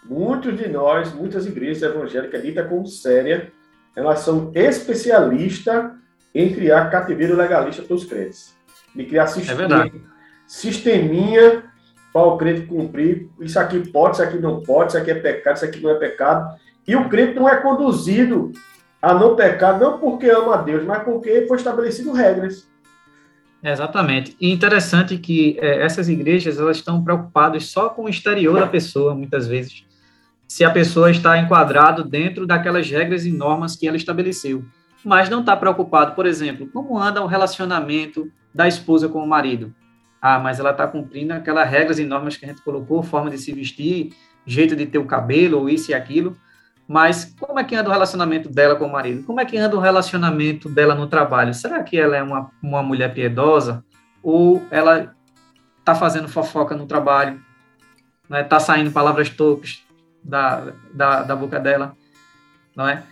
muitos 0.04 0.56
de 0.56 0.68
nós, 0.68 1.12
muitas 1.12 1.46
igrejas 1.46 1.82
evangélicas 1.82 2.42
ditas 2.42 2.68
como 2.68 2.86
séria, 2.86 3.52
elas 3.94 4.20
são 4.20 4.50
especialistas 4.54 5.92
em 6.34 6.52
criar 6.52 6.90
cativeiro 6.90 7.36
legalista 7.36 7.82
para 7.82 7.96
os 7.96 8.04
crentes. 8.04 8.56
De 8.94 9.04
criar 9.04 9.26
sistema, 9.26 9.86
é 9.86 9.90
sisteminha 10.46 11.64
para 12.12 12.22
o 12.22 12.36
crente 12.36 12.66
cumprir. 12.66 13.28
Isso 13.40 13.58
aqui 13.58 13.90
pode, 13.90 14.14
isso 14.14 14.22
aqui 14.22 14.38
não 14.38 14.62
pode, 14.62 14.90
isso 14.90 14.98
aqui 14.98 15.10
é 15.10 15.14
pecado, 15.14 15.56
isso 15.56 15.64
aqui 15.64 15.80
não 15.80 15.90
é 15.90 15.94
pecado. 15.94 16.56
E 16.86 16.96
o 16.96 17.08
crente 17.08 17.34
não 17.34 17.48
é 17.48 17.56
conduzido 17.56 18.52
a 19.00 19.14
não 19.14 19.36
pecar, 19.36 19.78
não 19.78 19.98
porque 19.98 20.28
ama 20.28 20.54
a 20.54 20.62
Deus, 20.62 20.84
mas 20.84 21.02
porque 21.02 21.46
foi 21.46 21.56
estabelecido 21.56 22.12
regras. 22.12 22.68
Exatamente. 23.62 24.36
E 24.40 24.52
interessante 24.52 25.18
que 25.18 25.58
é, 25.60 25.82
essas 25.82 26.08
igrejas 26.08 26.58
elas 26.58 26.76
estão 26.76 27.02
preocupadas 27.02 27.66
só 27.66 27.88
com 27.88 28.04
o 28.04 28.08
exterior 28.08 28.60
da 28.60 28.66
pessoa, 28.66 29.14
muitas 29.14 29.46
vezes 29.46 29.84
se 30.48 30.64
a 30.64 30.70
pessoa 30.70 31.10
está 31.10 31.36
enquadrado 31.38 32.02
dentro 32.02 32.46
daquelas 32.46 32.90
regras 32.90 33.26
e 33.26 33.30
normas 33.30 33.76
que 33.76 33.86
ela 33.86 33.98
estabeleceu, 33.98 34.64
mas 35.04 35.28
não 35.28 35.40
está 35.40 35.54
preocupado, 35.54 36.14
por 36.14 36.26
exemplo, 36.26 36.66
como 36.72 36.98
anda 36.98 37.22
o 37.22 37.26
relacionamento 37.26 38.32
da 38.52 38.66
esposa 38.66 39.08
com 39.08 39.22
o 39.22 39.28
marido. 39.28 39.72
Ah, 40.20 40.38
mas 40.38 40.58
ela 40.58 40.70
está 40.70 40.86
cumprindo 40.88 41.34
aquelas 41.34 41.68
regras 41.68 41.98
e 41.98 42.04
normas 42.04 42.36
que 42.36 42.44
a 42.44 42.48
gente 42.48 42.62
colocou, 42.62 43.02
forma 43.02 43.30
de 43.30 43.38
se 43.38 43.52
vestir, 43.52 44.12
jeito 44.44 44.74
de 44.74 44.86
ter 44.86 44.98
o 44.98 45.04
cabelo, 45.04 45.58
ou 45.58 45.68
isso 45.68 45.90
e 45.90 45.94
aquilo, 45.94 46.36
mas 46.88 47.36
como 47.38 47.60
é 47.60 47.64
que 47.64 47.76
anda 47.76 47.90
o 47.90 47.92
relacionamento 47.92 48.48
dela 48.48 48.74
com 48.74 48.86
o 48.86 48.90
marido? 48.90 49.22
Como 49.24 49.38
é 49.38 49.44
que 49.44 49.58
anda 49.58 49.76
o 49.76 49.80
relacionamento 49.80 50.70
dela 50.70 50.94
no 50.94 51.06
trabalho? 51.06 51.52
Será 51.52 51.82
que 51.82 51.98
ela 51.98 52.16
é 52.16 52.22
uma, 52.22 52.50
uma 52.62 52.82
mulher 52.82 53.12
piedosa? 53.12 53.84
Ou 54.22 54.66
ela 54.70 55.14
está 55.78 55.94
fazendo 55.94 56.28
fofoca 56.28 56.74
no 56.74 56.86
trabalho? 56.86 57.42
Está 58.24 58.36
né? 58.36 58.42
Tá 58.42 58.58
saindo 58.58 58.90
palavras 58.90 59.28
torpes? 59.28 59.86
Da, 60.28 60.72
da, 60.92 61.22
da 61.22 61.34
boca 61.34 61.58
dela, 61.58 61.96
não 62.76 62.86
é? 62.86 63.02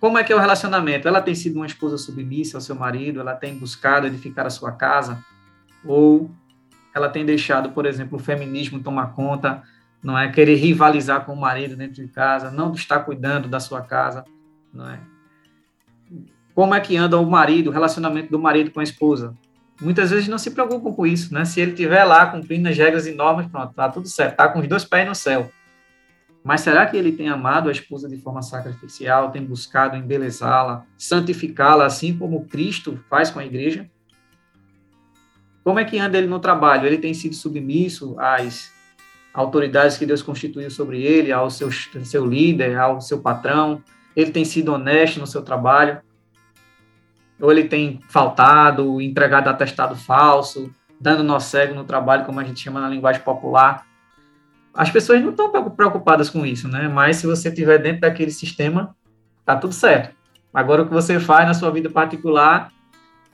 Como 0.00 0.18
é 0.18 0.24
que 0.24 0.32
é 0.32 0.36
o 0.36 0.40
relacionamento? 0.40 1.06
Ela 1.06 1.20
tem 1.20 1.34
sido 1.34 1.56
uma 1.56 1.66
esposa 1.66 1.96
submissa 1.96 2.56
ao 2.56 2.60
seu 2.60 2.74
marido? 2.74 3.20
Ela 3.20 3.34
tem 3.34 3.56
buscado 3.56 4.06
edificar 4.06 4.46
a 4.46 4.50
sua 4.50 4.72
casa? 4.72 5.22
Ou 5.84 6.30
ela 6.94 7.08
tem 7.08 7.24
deixado, 7.24 7.70
por 7.70 7.86
exemplo, 7.86 8.18
o 8.18 8.22
feminismo 8.22 8.82
tomar 8.82 9.14
conta, 9.14 9.62
não 10.02 10.18
é? 10.18 10.30
Querer 10.30 10.56
rivalizar 10.56 11.24
com 11.24 11.32
o 11.32 11.40
marido 11.40 11.76
dentro 11.76 11.94
de 11.94 12.08
casa, 12.08 12.50
não 12.50 12.72
estar 12.72 13.00
cuidando 13.00 13.48
da 13.48 13.60
sua 13.60 13.82
casa, 13.82 14.24
não 14.72 14.90
é? 14.90 14.98
Como 16.54 16.74
é 16.74 16.80
que 16.80 16.96
anda 16.96 17.18
o 17.18 17.28
marido, 17.28 17.68
o 17.68 17.72
relacionamento 17.72 18.30
do 18.30 18.38
marido 18.38 18.70
com 18.70 18.80
a 18.80 18.84
esposa? 18.84 19.34
Muitas 19.80 20.10
vezes 20.10 20.28
não 20.28 20.38
se 20.38 20.50
preocupam 20.50 20.92
com 20.92 21.06
isso, 21.06 21.34
né? 21.34 21.44
Se 21.44 21.60
ele 21.60 21.72
estiver 21.72 22.04
lá 22.04 22.26
cumprindo 22.26 22.68
as 22.68 22.76
regras 22.76 23.06
e 23.06 23.14
normas, 23.14 23.46
pronto, 23.46 23.74
tá 23.74 23.88
tudo 23.88 24.06
certo, 24.06 24.36
tá 24.36 24.48
com 24.48 24.60
os 24.60 24.68
dois 24.68 24.84
pés 24.84 25.08
no 25.08 25.14
céu. 25.14 25.50
Mas 26.44 26.60
será 26.60 26.84
que 26.84 26.94
ele 26.94 27.10
tem 27.10 27.30
amado 27.30 27.70
a 27.70 27.72
esposa 27.72 28.06
de 28.06 28.18
forma 28.18 28.42
sacrificial, 28.42 29.30
tem 29.30 29.42
buscado 29.42 29.96
embelezá-la, 29.96 30.84
santificá-la, 30.98 31.86
assim 31.86 32.18
como 32.18 32.44
Cristo 32.44 33.02
faz 33.08 33.30
com 33.30 33.38
a 33.38 33.46
igreja? 33.46 33.90
Como 35.64 35.78
é 35.78 35.84
que 35.86 35.98
anda 35.98 36.18
ele 36.18 36.26
no 36.26 36.38
trabalho? 36.38 36.86
Ele 36.86 36.98
tem 36.98 37.14
sido 37.14 37.34
submisso 37.34 38.14
às 38.20 38.70
autoridades 39.32 39.96
que 39.96 40.04
Deus 40.04 40.20
constituiu 40.20 40.70
sobre 40.70 41.02
ele, 41.02 41.32
ao 41.32 41.48
seu, 41.48 41.72
seu 41.72 42.26
líder, 42.26 42.76
ao 42.78 43.00
seu 43.00 43.22
patrão? 43.22 43.82
Ele 44.14 44.30
tem 44.30 44.44
sido 44.44 44.74
honesto 44.74 45.18
no 45.18 45.26
seu 45.26 45.40
trabalho? 45.40 46.02
Ou 47.40 47.50
ele 47.50 47.64
tem 47.64 48.00
faltado, 48.10 49.00
entregado 49.00 49.48
atestado 49.48 49.96
falso, 49.96 50.70
dando 51.00 51.24
nó 51.24 51.40
cego 51.40 51.74
no 51.74 51.84
trabalho, 51.84 52.26
como 52.26 52.38
a 52.38 52.44
gente 52.44 52.60
chama 52.60 52.82
na 52.82 52.88
linguagem 52.90 53.22
popular? 53.22 53.93
As 54.74 54.90
pessoas 54.90 55.22
não 55.22 55.30
estão 55.30 55.50
preocupadas 55.70 56.28
com 56.28 56.44
isso, 56.44 56.66
né? 56.68 56.88
Mas 56.88 57.16
se 57.16 57.26
você 57.26 57.48
estiver 57.48 57.78
dentro 57.78 58.00
daquele 58.00 58.30
sistema, 58.30 58.94
tá 59.44 59.56
tudo 59.56 59.72
certo. 59.72 60.14
Agora, 60.52 60.82
o 60.82 60.86
que 60.86 60.92
você 60.92 61.20
faz 61.20 61.46
na 61.46 61.54
sua 61.54 61.70
vida 61.70 61.88
particular, 61.88 62.72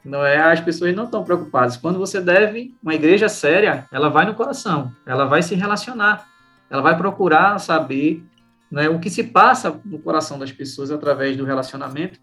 não 0.04 0.24
é? 0.24 0.38
As 0.38 0.60
pessoas 0.60 0.94
não 0.94 1.04
estão 1.04 1.24
preocupadas. 1.24 1.76
Quando 1.76 1.98
você 1.98 2.20
deve, 2.20 2.74
uma 2.82 2.94
igreja 2.94 3.28
séria, 3.28 3.86
ela 3.90 4.08
vai 4.08 4.26
no 4.26 4.34
coração, 4.34 4.92
ela 5.06 5.24
vai 5.24 5.42
se 5.42 5.54
relacionar, 5.54 6.26
ela 6.68 6.82
vai 6.82 6.96
procurar 6.96 7.58
saber 7.58 8.22
né, 8.70 8.88
o 8.88 8.98
que 8.98 9.10
se 9.10 9.24
passa 9.24 9.80
no 9.84 9.98
coração 9.98 10.38
das 10.38 10.52
pessoas 10.52 10.90
através 10.90 11.36
do 11.36 11.44
relacionamento, 11.44 12.20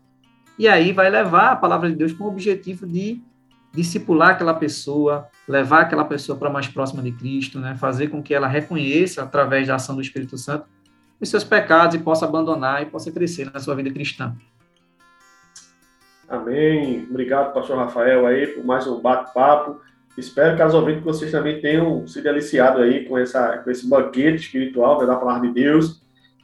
e 0.58 0.68
aí 0.68 0.92
vai 0.92 1.10
levar 1.10 1.52
a 1.52 1.56
palavra 1.56 1.90
de 1.90 1.96
Deus 1.96 2.14
com 2.14 2.24
o 2.24 2.28
objetivo 2.30 2.88
de 2.88 3.22
discipular 3.74 4.32
aquela 4.32 4.54
pessoa, 4.54 5.28
levar 5.48 5.82
aquela 5.82 6.06
pessoa 6.06 6.38
para 6.38 6.50
mais 6.50 6.68
próxima 6.68 7.02
de 7.02 7.12
Cristo, 7.12 7.60
né? 7.60 7.76
fazer 7.76 8.08
com 8.08 8.22
que 8.22 8.34
ela 8.34 8.48
reconheça, 8.48 9.24
através 9.24 9.68
da 9.68 9.76
ação 9.76 9.96
do 9.96 10.02
Espírito 10.02 10.38
Santo, 10.38 10.66
os 11.20 11.30
seus 11.30 11.44
pecados 11.44 11.96
e 11.96 12.00
possa 12.00 12.26
abandonar 12.26 12.82
e 12.82 12.86
possa 12.86 13.12
crescer 13.12 13.52
na 13.52 13.60
sua 13.60 13.76
vida 13.76 13.92
cristã. 13.92 14.36
Amém. 16.28 17.08
Obrigado, 17.10 17.54
pastor 17.54 17.78
Rafael, 17.78 18.26
aí, 18.28 18.48
por 18.48 18.66
mais 18.66 18.86
um 18.86 19.00
bate-papo. 19.00 19.82
Espero 20.18 20.56
que 20.56 20.62
as 20.62 20.74
ouvintes 20.74 21.04
vocês 21.04 21.32
também 21.32 21.62
tenham 21.62 22.06
se 22.08 22.22
deliciado 22.22 22.82
aí 22.82 23.06
com, 23.06 23.18
essa, 23.18 23.60
com 23.60 23.70
esse 23.70 23.88
banquete 23.88 24.46
espiritual 24.46 25.06
da 25.06 25.16
palavra 25.16 25.48
de 25.48 25.54
Deus, 25.54 26.02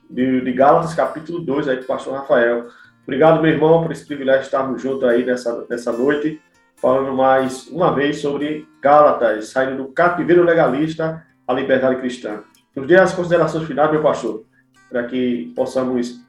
de, 0.10 0.42
de 0.42 0.52
Gálatas 0.54 0.94
capítulo 0.94 1.40
2 1.40 1.68
aí 1.68 1.78
com 1.78 1.84
o 1.84 1.88
pastor 1.88 2.14
Rafael. 2.14 2.68
Obrigado, 3.02 3.42
meu 3.42 3.52
irmão, 3.52 3.82
por 3.82 3.92
esse 3.92 4.06
privilégio 4.06 4.42
de 4.42 4.46
estarmos 4.46 4.82
juntos 4.82 5.04
aí 5.04 5.26
nessa, 5.26 5.66
nessa 5.70 5.92
noite 5.92 6.40
falando 6.84 7.16
mais 7.16 7.68
uma 7.68 7.96
vez 7.96 8.20
sobre 8.20 8.68
Gálatas, 8.82 9.48
saindo 9.48 9.82
do 9.82 9.94
cativeiro 9.94 10.44
legalista 10.44 11.26
à 11.48 11.54
liberdade 11.54 11.96
cristã. 11.96 12.44
Nos 12.76 12.86
dê 12.86 12.98
as 12.98 13.14
considerações 13.14 13.66
finais, 13.66 13.90
meu 13.90 14.02
pastor, 14.02 14.44
para 14.90 15.06
que 15.06 15.54
possamos 15.56 16.20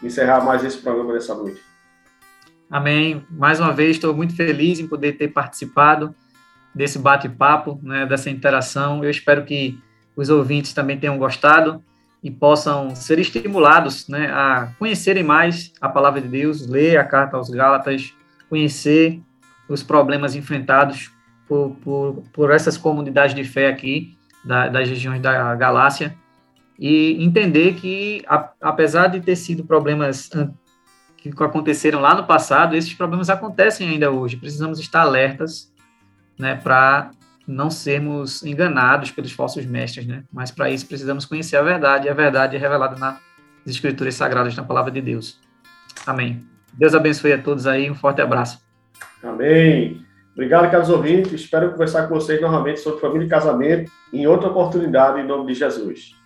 encerrar 0.00 0.44
mais 0.44 0.62
esse 0.62 0.78
programa 0.78 1.14
dessa 1.14 1.34
noite. 1.34 1.60
Amém. 2.70 3.26
Mais 3.28 3.58
uma 3.58 3.72
vez, 3.72 3.96
estou 3.96 4.14
muito 4.14 4.36
feliz 4.36 4.78
em 4.78 4.86
poder 4.86 5.14
ter 5.14 5.28
participado 5.28 6.14
desse 6.72 6.96
bate-papo, 6.96 7.80
né, 7.82 8.06
dessa 8.06 8.30
interação. 8.30 9.02
Eu 9.02 9.10
espero 9.10 9.44
que 9.44 9.76
os 10.14 10.28
ouvintes 10.28 10.72
também 10.72 10.96
tenham 10.96 11.18
gostado 11.18 11.82
e 12.22 12.30
possam 12.30 12.94
ser 12.94 13.18
estimulados 13.18 14.06
né, 14.06 14.30
a 14.30 14.68
conhecerem 14.78 15.24
mais 15.24 15.72
a 15.80 15.88
palavra 15.88 16.20
de 16.20 16.28
Deus, 16.28 16.68
ler 16.68 16.98
a 16.98 17.04
carta 17.04 17.36
aos 17.36 17.50
Gálatas, 17.50 18.14
conhecer 18.48 19.20
os 19.68 19.82
problemas 19.82 20.34
enfrentados 20.34 21.10
por, 21.46 21.76
por, 21.82 22.22
por 22.32 22.50
essas 22.50 22.76
comunidades 22.76 23.34
de 23.34 23.44
fé 23.44 23.68
aqui, 23.68 24.16
da, 24.44 24.68
das 24.68 24.88
regiões 24.88 25.20
da 25.20 25.54
Galácia, 25.54 26.16
e 26.78 27.22
entender 27.22 27.74
que, 27.74 28.22
a, 28.28 28.50
apesar 28.60 29.08
de 29.08 29.20
ter 29.20 29.36
sido 29.36 29.64
problemas 29.64 30.30
que 31.16 31.30
aconteceram 31.42 32.00
lá 32.00 32.14
no 32.14 32.24
passado, 32.24 32.76
esses 32.76 32.94
problemas 32.94 33.28
acontecem 33.28 33.88
ainda 33.88 34.10
hoje. 34.10 34.36
Precisamos 34.36 34.78
estar 34.78 35.00
alertas 35.00 35.72
né, 36.38 36.54
para 36.54 37.10
não 37.46 37.70
sermos 37.70 38.44
enganados 38.44 39.10
pelos 39.10 39.32
falsos 39.32 39.64
mestres, 39.64 40.06
né? 40.06 40.22
Mas 40.30 40.50
para 40.50 40.70
isso 40.70 40.86
precisamos 40.86 41.24
conhecer 41.24 41.56
a 41.56 41.62
verdade, 41.62 42.06
e 42.06 42.10
a 42.10 42.14
verdade 42.14 42.54
é 42.54 42.58
revelada 42.58 42.96
nas 42.96 43.18
Escrituras 43.66 44.14
Sagradas, 44.14 44.54
na 44.54 44.62
Palavra 44.62 44.90
de 44.90 45.00
Deus. 45.00 45.40
Amém. 46.06 46.44
Deus 46.74 46.94
abençoe 46.94 47.32
a 47.32 47.42
todos 47.42 47.66
aí, 47.66 47.90
um 47.90 47.94
forte 47.94 48.20
abraço. 48.20 48.67
Amém. 49.22 50.04
Obrigado, 50.32 50.70
caros 50.70 50.88
ouvintes. 50.88 51.32
Espero 51.32 51.72
conversar 51.72 52.06
com 52.06 52.14
vocês 52.14 52.40
novamente 52.40 52.80
sobre 52.80 53.00
família 53.00 53.26
e 53.26 53.28
casamento 53.28 53.90
em 54.12 54.26
outra 54.26 54.48
oportunidade, 54.48 55.20
em 55.20 55.26
nome 55.26 55.52
de 55.52 55.58
Jesus. 55.58 56.17